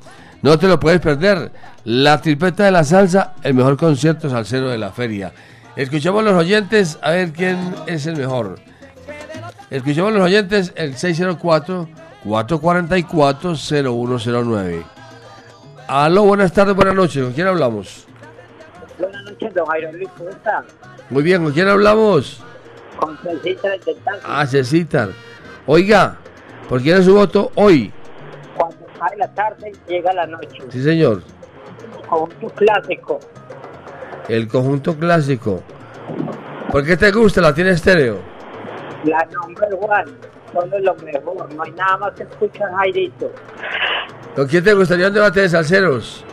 No 0.43 0.59
te 0.59 0.69
lo 0.69 0.81
puedes 0.81 1.01
perder. 1.01 1.53
La 1.85 2.21
tripleta 2.21 2.65
de 2.65 2.73
la 2.73 2.85
salsa, 2.85 3.35
el 3.43 3.55
mejor 3.55 3.77
concierto 3.77 4.29
salsero 4.29 4.69
de 4.69 4.79
la 4.79 4.91
feria. 4.91 5.33
Escuchemos 5.77 6.25
los 6.25 6.35
oyentes 6.35 6.99
a 7.03 7.11
ver 7.11 7.33
quién 7.33 7.59
es 7.87 8.07
el 8.07 8.17
mejor. 8.17 8.59
Escuchemos 9.71 10.13
los 10.13 10.23
oyentes 10.23 10.73
el 10.77 10.97
604-444-0109. 12.25 14.85
Aló, 15.89 16.25
buenas 16.25 16.53
tardes, 16.53 16.77
buenas 16.77 16.95
noches. 16.95 17.25
¿Con 17.25 17.33
quién 17.33 17.47
hablamos? 17.47 18.07
Buenas 18.99 19.23
noches, 19.25 19.55
don 19.55 19.67
Jairo 19.67 19.93
Luis, 19.93 20.09
¿cómo 20.17 20.31
está? 20.31 20.65
Muy 21.09 21.23
bien, 21.23 21.43
¿con 21.43 21.53
quién 21.53 21.69
hablamos? 21.69 22.43
Con 22.99 23.17
Cecita 23.19 23.71
del 23.71 23.81
Taxi. 23.81 24.21
Ah, 24.25 24.47
Cecitar. 24.47 25.09
Oiga, 25.67 26.17
¿por 26.69 26.81
quién 26.83 26.99
es 26.99 27.07
su 27.07 27.15
voto 27.15 27.51
hoy? 27.55 27.93
Cuando 28.57 28.77
cae 28.99 29.17
la 29.17 29.33
tarde, 29.35 29.73
llega 29.89 30.13
la 30.13 30.27
noche. 30.27 30.63
Sí, 30.71 30.83
señor. 30.83 31.23
Conjunto 32.09 32.49
clásico. 32.51 33.21
El 34.29 34.49
conjunto 34.49 34.95
clásico. 34.97 35.63
¿Por 36.71 36.85
qué 36.85 36.97
te 36.97 37.11
gusta? 37.11 37.41
¿La 37.41 37.53
tiene 37.55 37.71
estéreo? 37.71 38.19
La 39.05 39.27
number 39.33 39.71
one. 39.81 40.13
Solo 40.53 40.79
lo 40.79 40.95
mejor. 40.97 41.53
No 41.55 41.63
hay 41.63 41.73
nada 41.73 41.97
más 41.99 42.13
que 42.15 42.23
escuchar, 42.25 42.71
Jairito. 42.73 43.31
¿Con 44.35 44.47
quién 44.47 44.65
te 44.65 44.73
gustaría 44.75 45.09
un 45.09 45.15
debate 45.15 45.41
de 45.41 45.49
salseros? 45.49 46.25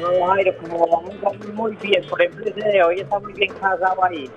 No, 0.00 0.26
Jairo, 0.28 0.56
como 0.58 0.86
vamos 0.86 1.14
muy 1.54 1.74
bien. 1.76 2.04
Por 2.08 2.20
ejemplo, 2.22 2.46
ese 2.46 2.60
de 2.68 2.82
hoy 2.82 3.00
está 3.00 3.18
muy 3.18 3.32
bien 3.32 3.52
casado 3.54 4.04
ahí. 4.04 4.30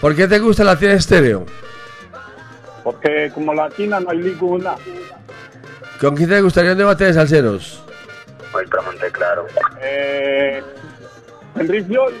¿Por 0.00 0.14
qué 0.14 0.26
te 0.28 0.38
gusta 0.38 0.64
la 0.64 0.78
tienda 0.78 0.96
estéreo? 0.96 1.46
Porque 2.82 3.30
como 3.34 3.54
latina 3.54 4.00
no 4.00 4.10
hay 4.10 4.18
ninguna. 4.18 4.74
¿Con 6.00 6.14
quién 6.14 6.28
te 6.28 6.40
gustaría 6.42 6.72
un 6.72 6.78
debate 6.78 7.04
de 7.04 7.14
salseros? 7.14 7.82
Voy 8.52 8.66
para 8.66 8.82
Monteclaro. 8.82 9.46
Eh, 9.80 10.62
Henry 11.56 11.82
Fiol 11.84 12.12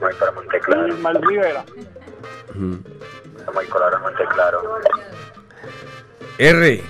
Voy 0.00 0.14
para 0.14 0.32
Monteclaro. 0.32 0.88
Ismael 0.88 1.22
Rivera. 1.22 1.64
Voy 3.54 3.66
color 3.66 3.94
a 3.94 3.98
Monteclaro. 3.98 4.62
R. 6.38 6.82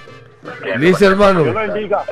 Listo, 0.79 1.07
hermano. 1.07 1.45
Lo 1.45 1.55
bendiga. 1.55 2.05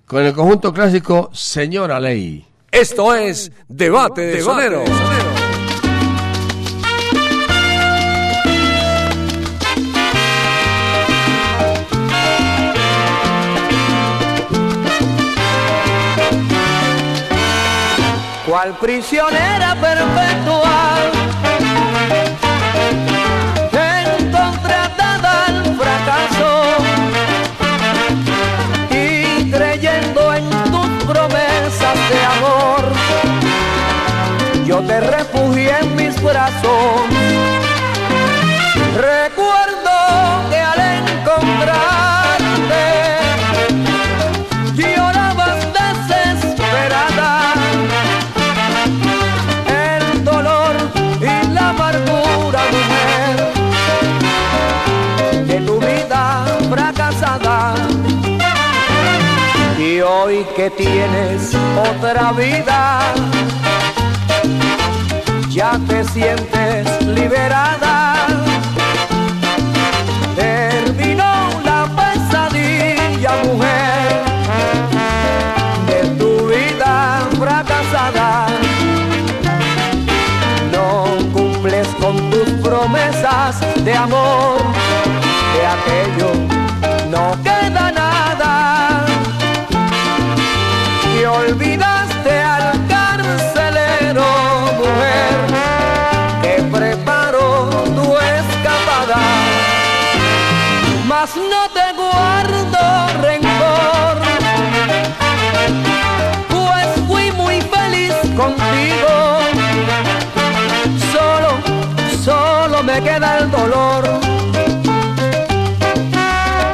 Con 0.06 0.22
el 0.24 0.32
conjunto 0.34 0.72
clásico 0.72 1.30
Señora 1.32 2.00
Ley. 2.00 2.46
Esto 2.70 3.14
es 3.14 3.52
Debate 3.68 4.22
de 4.22 4.40
Sonero. 4.40 4.84
Cual 18.48 18.74
prisionera 18.78 19.74
perpetua. 19.74 20.96
Encontrada 24.16 25.46
al 25.46 25.76
fracaso 25.76 26.50
y 28.90 29.50
creyendo 29.50 30.34
en 30.34 30.48
tus 30.50 31.04
promesas 31.04 31.98
de 32.10 32.24
amor 32.36 32.92
yo 34.66 34.80
te 34.82 35.00
refugié 35.00 35.78
en 35.80 35.96
mis 35.96 36.22
brazos. 36.22 37.02
Recuerdo 38.96 40.50
que 40.50 40.58
al 40.58 40.80
encontrarte 40.98 41.97
hoy 60.28 60.44
que 60.54 60.68
tienes 60.68 61.54
otra 61.90 62.32
vida, 62.32 63.00
ya 65.48 65.80
te 65.88 66.04
sientes 66.04 66.86
liberada. 67.06 68.26
Terminó 70.36 71.32
la 71.64 71.80
pesadilla, 71.98 73.30
mujer, 73.44 74.22
de 75.88 76.00
tu 76.18 76.46
vida 76.46 77.26
fracasada. 77.38 78.48
No 80.72 81.06
cumples 81.32 81.88
con 82.00 82.14
tus 82.30 82.50
promesas 82.62 83.60
de 83.82 83.94
amor, 83.94 84.57
queda 113.02 113.38
el 113.38 113.50
dolor 113.50 114.04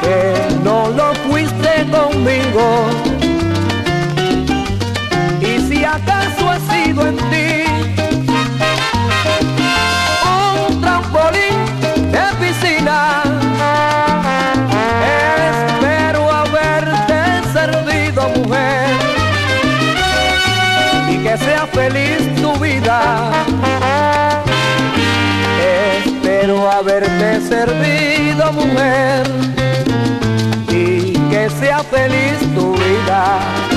que 0.00 0.34
no 0.62 0.88
lo 0.88 1.14
fuiste 1.26 1.86
conmigo. 1.90 2.86
Y 5.40 5.60
si 5.68 5.84
acaso 5.84 6.52
he 6.52 6.60
sido 6.72 7.06
en 7.08 7.16
ti 7.16 7.64
un 10.26 10.80
trampolín 10.80 11.58
de 12.10 12.24
piscina, 12.40 13.22
espero 15.50 16.30
haberte 16.32 17.18
servido, 17.52 18.28
mujer, 18.30 18.96
y 21.10 21.16
que 21.18 21.36
sea 21.38 21.66
feliz 21.66 22.34
tu 22.40 22.52
vida. 22.58 23.53
Haberte 26.70 27.40
servido, 27.42 28.52
mujer, 28.52 29.26
y 30.70 31.12
que 31.30 31.50
sea 31.60 31.80
feliz 31.84 32.38
tu 32.54 32.72
vida. 32.72 33.73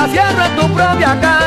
la 0.00 0.08
cierra 0.08 0.46
en 0.46 0.56
tu 0.56 0.66
propia 0.72 1.20
casa. 1.20 1.39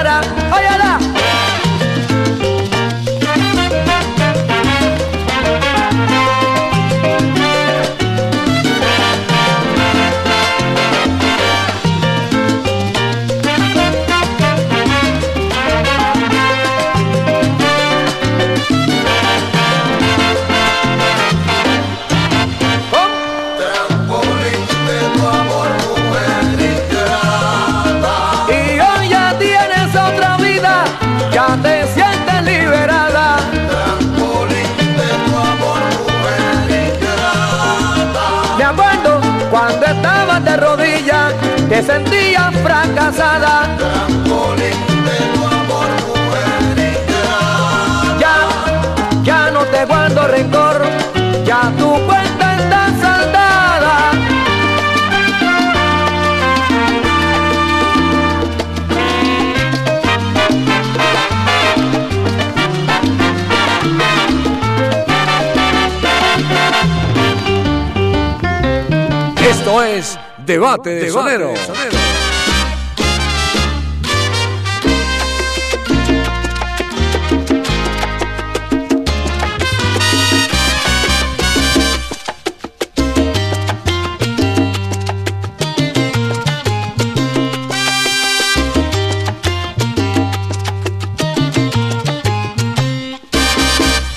Te 41.73 41.81
sentías 41.81 42.53
fracasada. 42.57 43.67
Ya, 48.19 48.35
ya 49.23 49.49
no 49.49 49.61
te 49.65 49.83
guardo 49.85 50.27
rencor, 50.27 50.62
Debate 70.45 70.89
de 70.89 71.09
Sonero. 71.09 71.53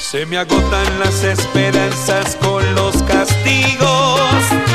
Se 0.01 0.27
me 0.27 0.39
agotan 0.39 0.99
las 0.99 1.23
esperanzas 1.23 2.37
con 2.37 2.75
los 2.75 3.03
castigos 3.05 4.66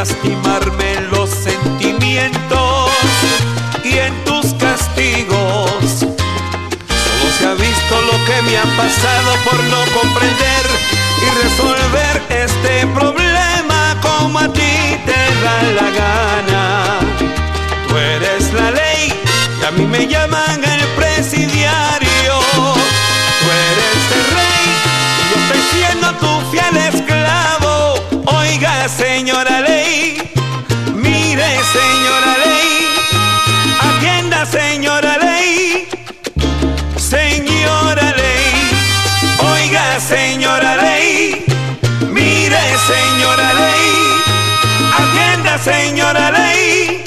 lastimarme 0.00 0.98
los 1.12 1.28
sentimientos 1.28 2.90
y 3.84 3.98
en 3.98 4.14
tus 4.24 4.54
castigos. 4.54 5.98
Solo 5.98 7.26
se 7.38 7.46
ha 7.46 7.52
visto 7.52 7.94
lo 8.10 8.16
que 8.24 8.40
me 8.46 8.56
ha 8.56 8.64
pasado 8.78 9.30
por 9.44 9.62
no 9.64 9.80
comprender 9.98 10.64
y 11.20 11.26
resolver 11.44 12.22
este 12.30 12.86
problema 12.98 13.94
como 14.00 14.38
a 14.38 14.50
ti 14.50 14.96
te 15.04 15.20
da 15.44 15.62
la 15.78 15.90
gana. 15.90 16.98
Tú 17.86 17.98
eres 17.98 18.54
la 18.54 18.70
ley 18.70 19.12
y 19.60 19.64
a 19.66 19.70
mí 19.72 19.84
me 19.86 20.06
llaman 20.06 20.64
el 20.64 20.82
presidiario. 20.96 22.34
Tú 23.40 23.48
eres 23.68 24.02
el 24.16 24.24
rey 24.38 24.66
y 25.18 25.22
yo 25.28 25.36
estoy 25.42 25.62
siendo 25.74 26.06
tu 26.22 26.50
fiel 26.50 26.74
esclavo. 26.90 27.96
Oiga, 28.38 28.88
señora 28.88 29.60
señora 34.50 35.16
ley. 35.18 35.88
Señora 36.96 38.12
ley, 38.20 38.52
oiga 39.52 39.98
señora 39.98 40.76
ley, 40.76 41.44
mire 42.16 42.62
señora 42.92 43.48
ley, 43.62 43.88
atienda 45.00 45.58
señora 45.58 46.30
ley, 46.30 47.02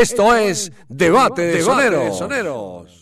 Esto 0.00 0.34
es 0.34 0.72
Debate 0.88 1.42
de 1.42 1.60
Soneros. 1.60 2.99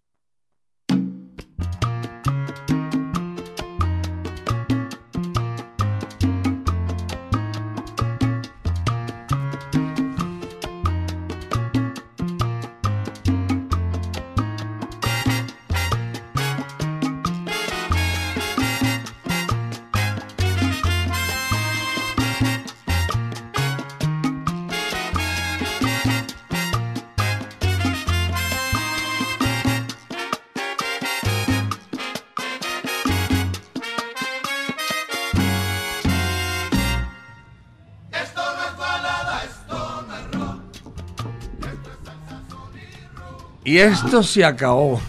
Esto 43.79 44.23
se 44.23 44.45
acabó. 44.45 45.01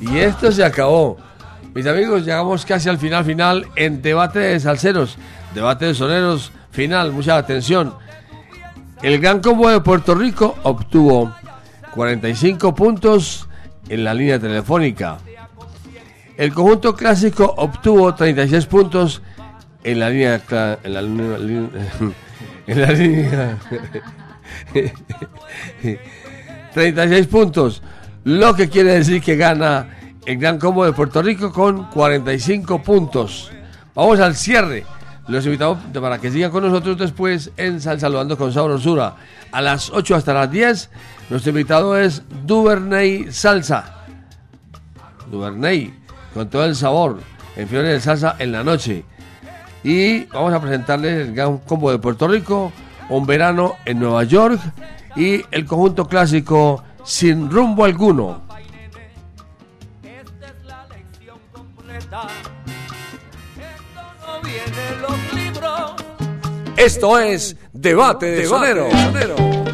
y 0.00 0.18
esto 0.18 0.50
se 0.52 0.64
acabó. 0.64 1.16
Mis 1.74 1.86
amigos, 1.86 2.24
llegamos 2.24 2.64
casi 2.64 2.88
al 2.88 2.98
final 2.98 3.24
final 3.24 3.66
en 3.76 4.00
debate 4.00 4.38
de 4.38 4.60
salseros, 4.60 5.18
debate 5.54 5.86
de 5.86 5.94
soneros 5.94 6.52
final. 6.70 7.12
Mucha 7.12 7.36
atención. 7.36 7.94
El 9.02 9.20
Gran 9.20 9.40
Combo 9.40 9.68
de 9.68 9.80
Puerto 9.80 10.14
Rico 10.14 10.56
obtuvo 10.62 11.34
45 11.94 12.74
puntos 12.74 13.46
en 13.88 14.04
la 14.04 14.14
línea 14.14 14.38
telefónica. 14.38 15.18
El 16.38 16.52
conjunto 16.54 16.94
clásico 16.96 17.52
obtuvo 17.58 18.14
36 18.14 18.66
puntos 18.66 19.22
en 19.84 20.00
la 20.00 20.08
línea 20.10 20.40
en 20.82 20.92
la, 20.94 21.02
línea- 21.02 21.38
en 22.66 22.80
la 22.80 22.90
línea 22.92 23.58
36 26.76 27.26
puntos, 27.28 27.82
lo 28.24 28.54
que 28.54 28.68
quiere 28.68 28.92
decir 28.92 29.22
que 29.22 29.34
gana 29.34 29.88
el 30.26 30.36
Gran 30.36 30.58
Combo 30.58 30.84
de 30.84 30.92
Puerto 30.92 31.22
Rico 31.22 31.50
con 31.50 31.84
45 31.84 32.82
puntos. 32.82 33.50
Vamos 33.94 34.20
al 34.20 34.36
cierre. 34.36 34.84
Los 35.26 35.46
invitamos 35.46 35.78
para 35.98 36.18
que 36.18 36.30
sigan 36.30 36.50
con 36.50 36.64
nosotros 36.64 36.98
después 36.98 37.50
en 37.56 37.80
Sal 37.80 37.98
Saludando 37.98 38.36
con 38.36 38.52
Sabrosura. 38.52 39.16
A 39.52 39.62
las 39.62 39.88
8 39.88 40.16
hasta 40.16 40.34
las 40.34 40.50
10, 40.50 40.90
nuestro 41.30 41.48
invitado 41.48 41.98
es 41.98 42.22
Duvernay 42.44 43.32
Salsa. 43.32 44.04
Duvernay, 45.30 45.94
con 46.34 46.50
todo 46.50 46.66
el 46.66 46.76
sabor, 46.76 47.20
en 47.56 47.68
Fiore 47.68 47.88
de 47.88 48.00
Salsa 48.02 48.36
en 48.38 48.52
la 48.52 48.62
noche. 48.62 49.02
Y 49.82 50.26
vamos 50.26 50.52
a 50.52 50.60
presentarles 50.60 51.28
el 51.28 51.34
Gran 51.34 51.56
Combo 51.56 51.90
de 51.90 51.98
Puerto 51.98 52.28
Rico, 52.28 52.70
un 53.08 53.24
verano 53.24 53.76
en 53.86 53.98
Nueva 53.98 54.24
York 54.24 54.60
y 55.16 55.44
el 55.50 55.66
conjunto 55.66 56.06
clásico 56.06 56.82
Sin 57.04 57.50
Rumbo 57.50 57.84
Alguno. 57.84 58.42
no 64.26 64.40
vienen 64.42 65.02
los 65.02 65.34
libros. 65.34 65.92
Esto 66.76 67.18
es 67.18 67.56
Debate 67.72 68.26
de 68.26 68.46
Soneros. 68.46 68.92
Si 68.92 69.65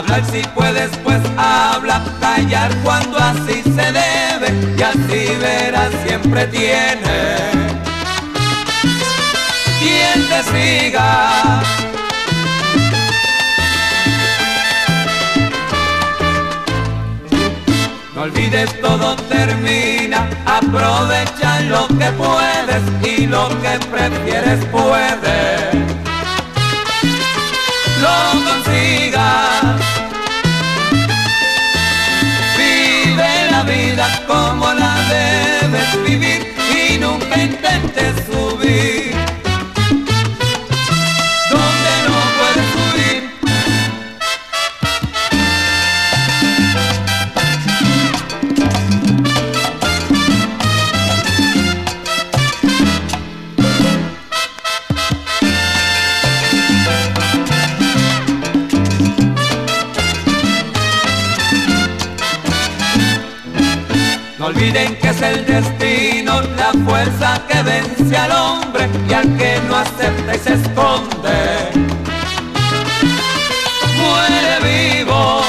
hablar 0.00 0.24
si 0.32 0.40
puedes, 0.54 0.90
pues 1.04 1.20
habla, 1.36 2.02
callar 2.20 2.74
cuando 2.82 3.18
así 3.18 3.62
se 3.62 3.92
debe 3.92 4.48
y 4.78 4.82
así 4.82 5.36
verás 5.38 5.90
siempre 6.06 6.46
tiene 6.46 7.50
quien 9.78 10.28
te 10.28 10.42
siga. 10.52 11.62
No 18.14 18.22
olvides 18.22 18.80
todo 18.80 19.16
termina, 19.28 20.28
aprovecha 20.46 21.60
lo 21.68 21.86
que 21.88 22.10
puedes 22.12 23.18
y 23.18 23.26
lo 23.26 23.48
que 23.60 23.78
prefieres 23.90 24.64
puedes. 24.72 25.99
Lo 28.00 28.44
consigas. 28.44 29.80
Vive 32.56 33.50
la 33.50 33.62
vida 33.64 34.06
como 34.26 34.72
la 34.72 34.94
debes 35.08 36.04
vivir 36.04 36.54
y 36.74 36.98
nunca 36.98 37.36
intentes 37.42 38.14
subir. 38.26 38.69
Es 65.10 65.22
el 65.22 65.44
destino, 65.44 66.40
la 66.56 66.72
fuerza 66.84 67.42
que 67.48 67.62
vence 67.62 68.16
al 68.16 68.30
hombre 68.30 68.88
y 69.08 69.12
al 69.12 69.36
que 69.36 69.60
no 69.68 69.76
acepta 69.76 70.34
y 70.34 70.38
se 70.38 70.54
esconde. 70.54 71.38
Muere 73.98 74.54
vivo. 74.68 75.42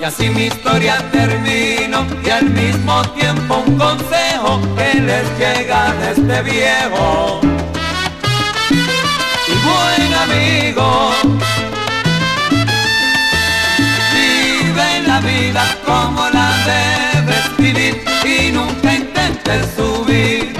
Y 0.00 0.04
así 0.04 0.30
mi 0.30 0.46
historia 0.46 0.96
termino 1.12 2.06
y 2.24 2.30
al 2.30 2.46
mismo 2.50 3.02
tiempo 3.10 3.62
un 3.64 3.78
consejo 3.78 4.60
que 4.76 5.00
les 5.00 5.26
llega 5.38 5.92
de 6.00 6.10
este 6.12 6.42
viejo 6.42 7.40
y 9.46 9.54
buen 9.66 10.14
amigo. 10.14 11.57
Vida 15.28 15.64
como 15.84 16.28
la 16.30 16.48
debes 16.72 17.56
vivir 17.58 18.02
y 18.24 18.50
nunca 18.52 18.94
intentes 18.94 19.66
subir. 19.76 20.54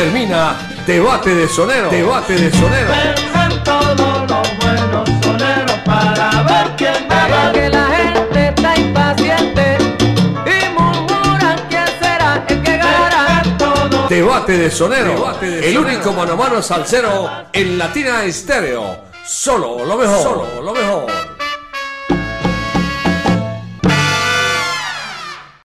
Termina 0.00 0.56
Debate 0.86 1.34
de 1.34 1.46
Sonero. 1.46 1.90
Debate 1.90 2.32
de 2.32 2.50
Sonero. 2.50 2.90
Vengan 2.90 3.62
todos 3.62 4.30
los 4.30 4.58
buenos 4.58 5.10
soneros 5.22 5.78
para 5.84 6.42
ver 6.42 6.76
quién 6.78 7.06
va 7.10 7.52
que 7.52 7.68
la 7.68 7.86
gente 7.86 8.48
está 8.48 8.76
impaciente 8.78 9.76
y 10.46 10.78
murmuran 10.78 11.56
quién 11.68 11.86
será 12.00 12.42
el 12.48 12.62
que 12.62 12.76
ganará. 12.78 13.42
Debate 14.08 14.56
de 14.56 14.70
Sonero. 14.70 15.34
el 15.42 15.76
único 15.76 16.12
mano 16.14 16.32
a 16.32 16.36
mano 16.36 16.62
salsero 16.62 17.30
en 17.52 17.76
Latina 17.76 18.24
Estéreo. 18.24 19.10
Solo 19.26 19.84
lo 19.84 19.98
mejor. 19.98 20.22
Solo 20.22 20.62
lo 20.62 20.72
mejor. 20.72 21.09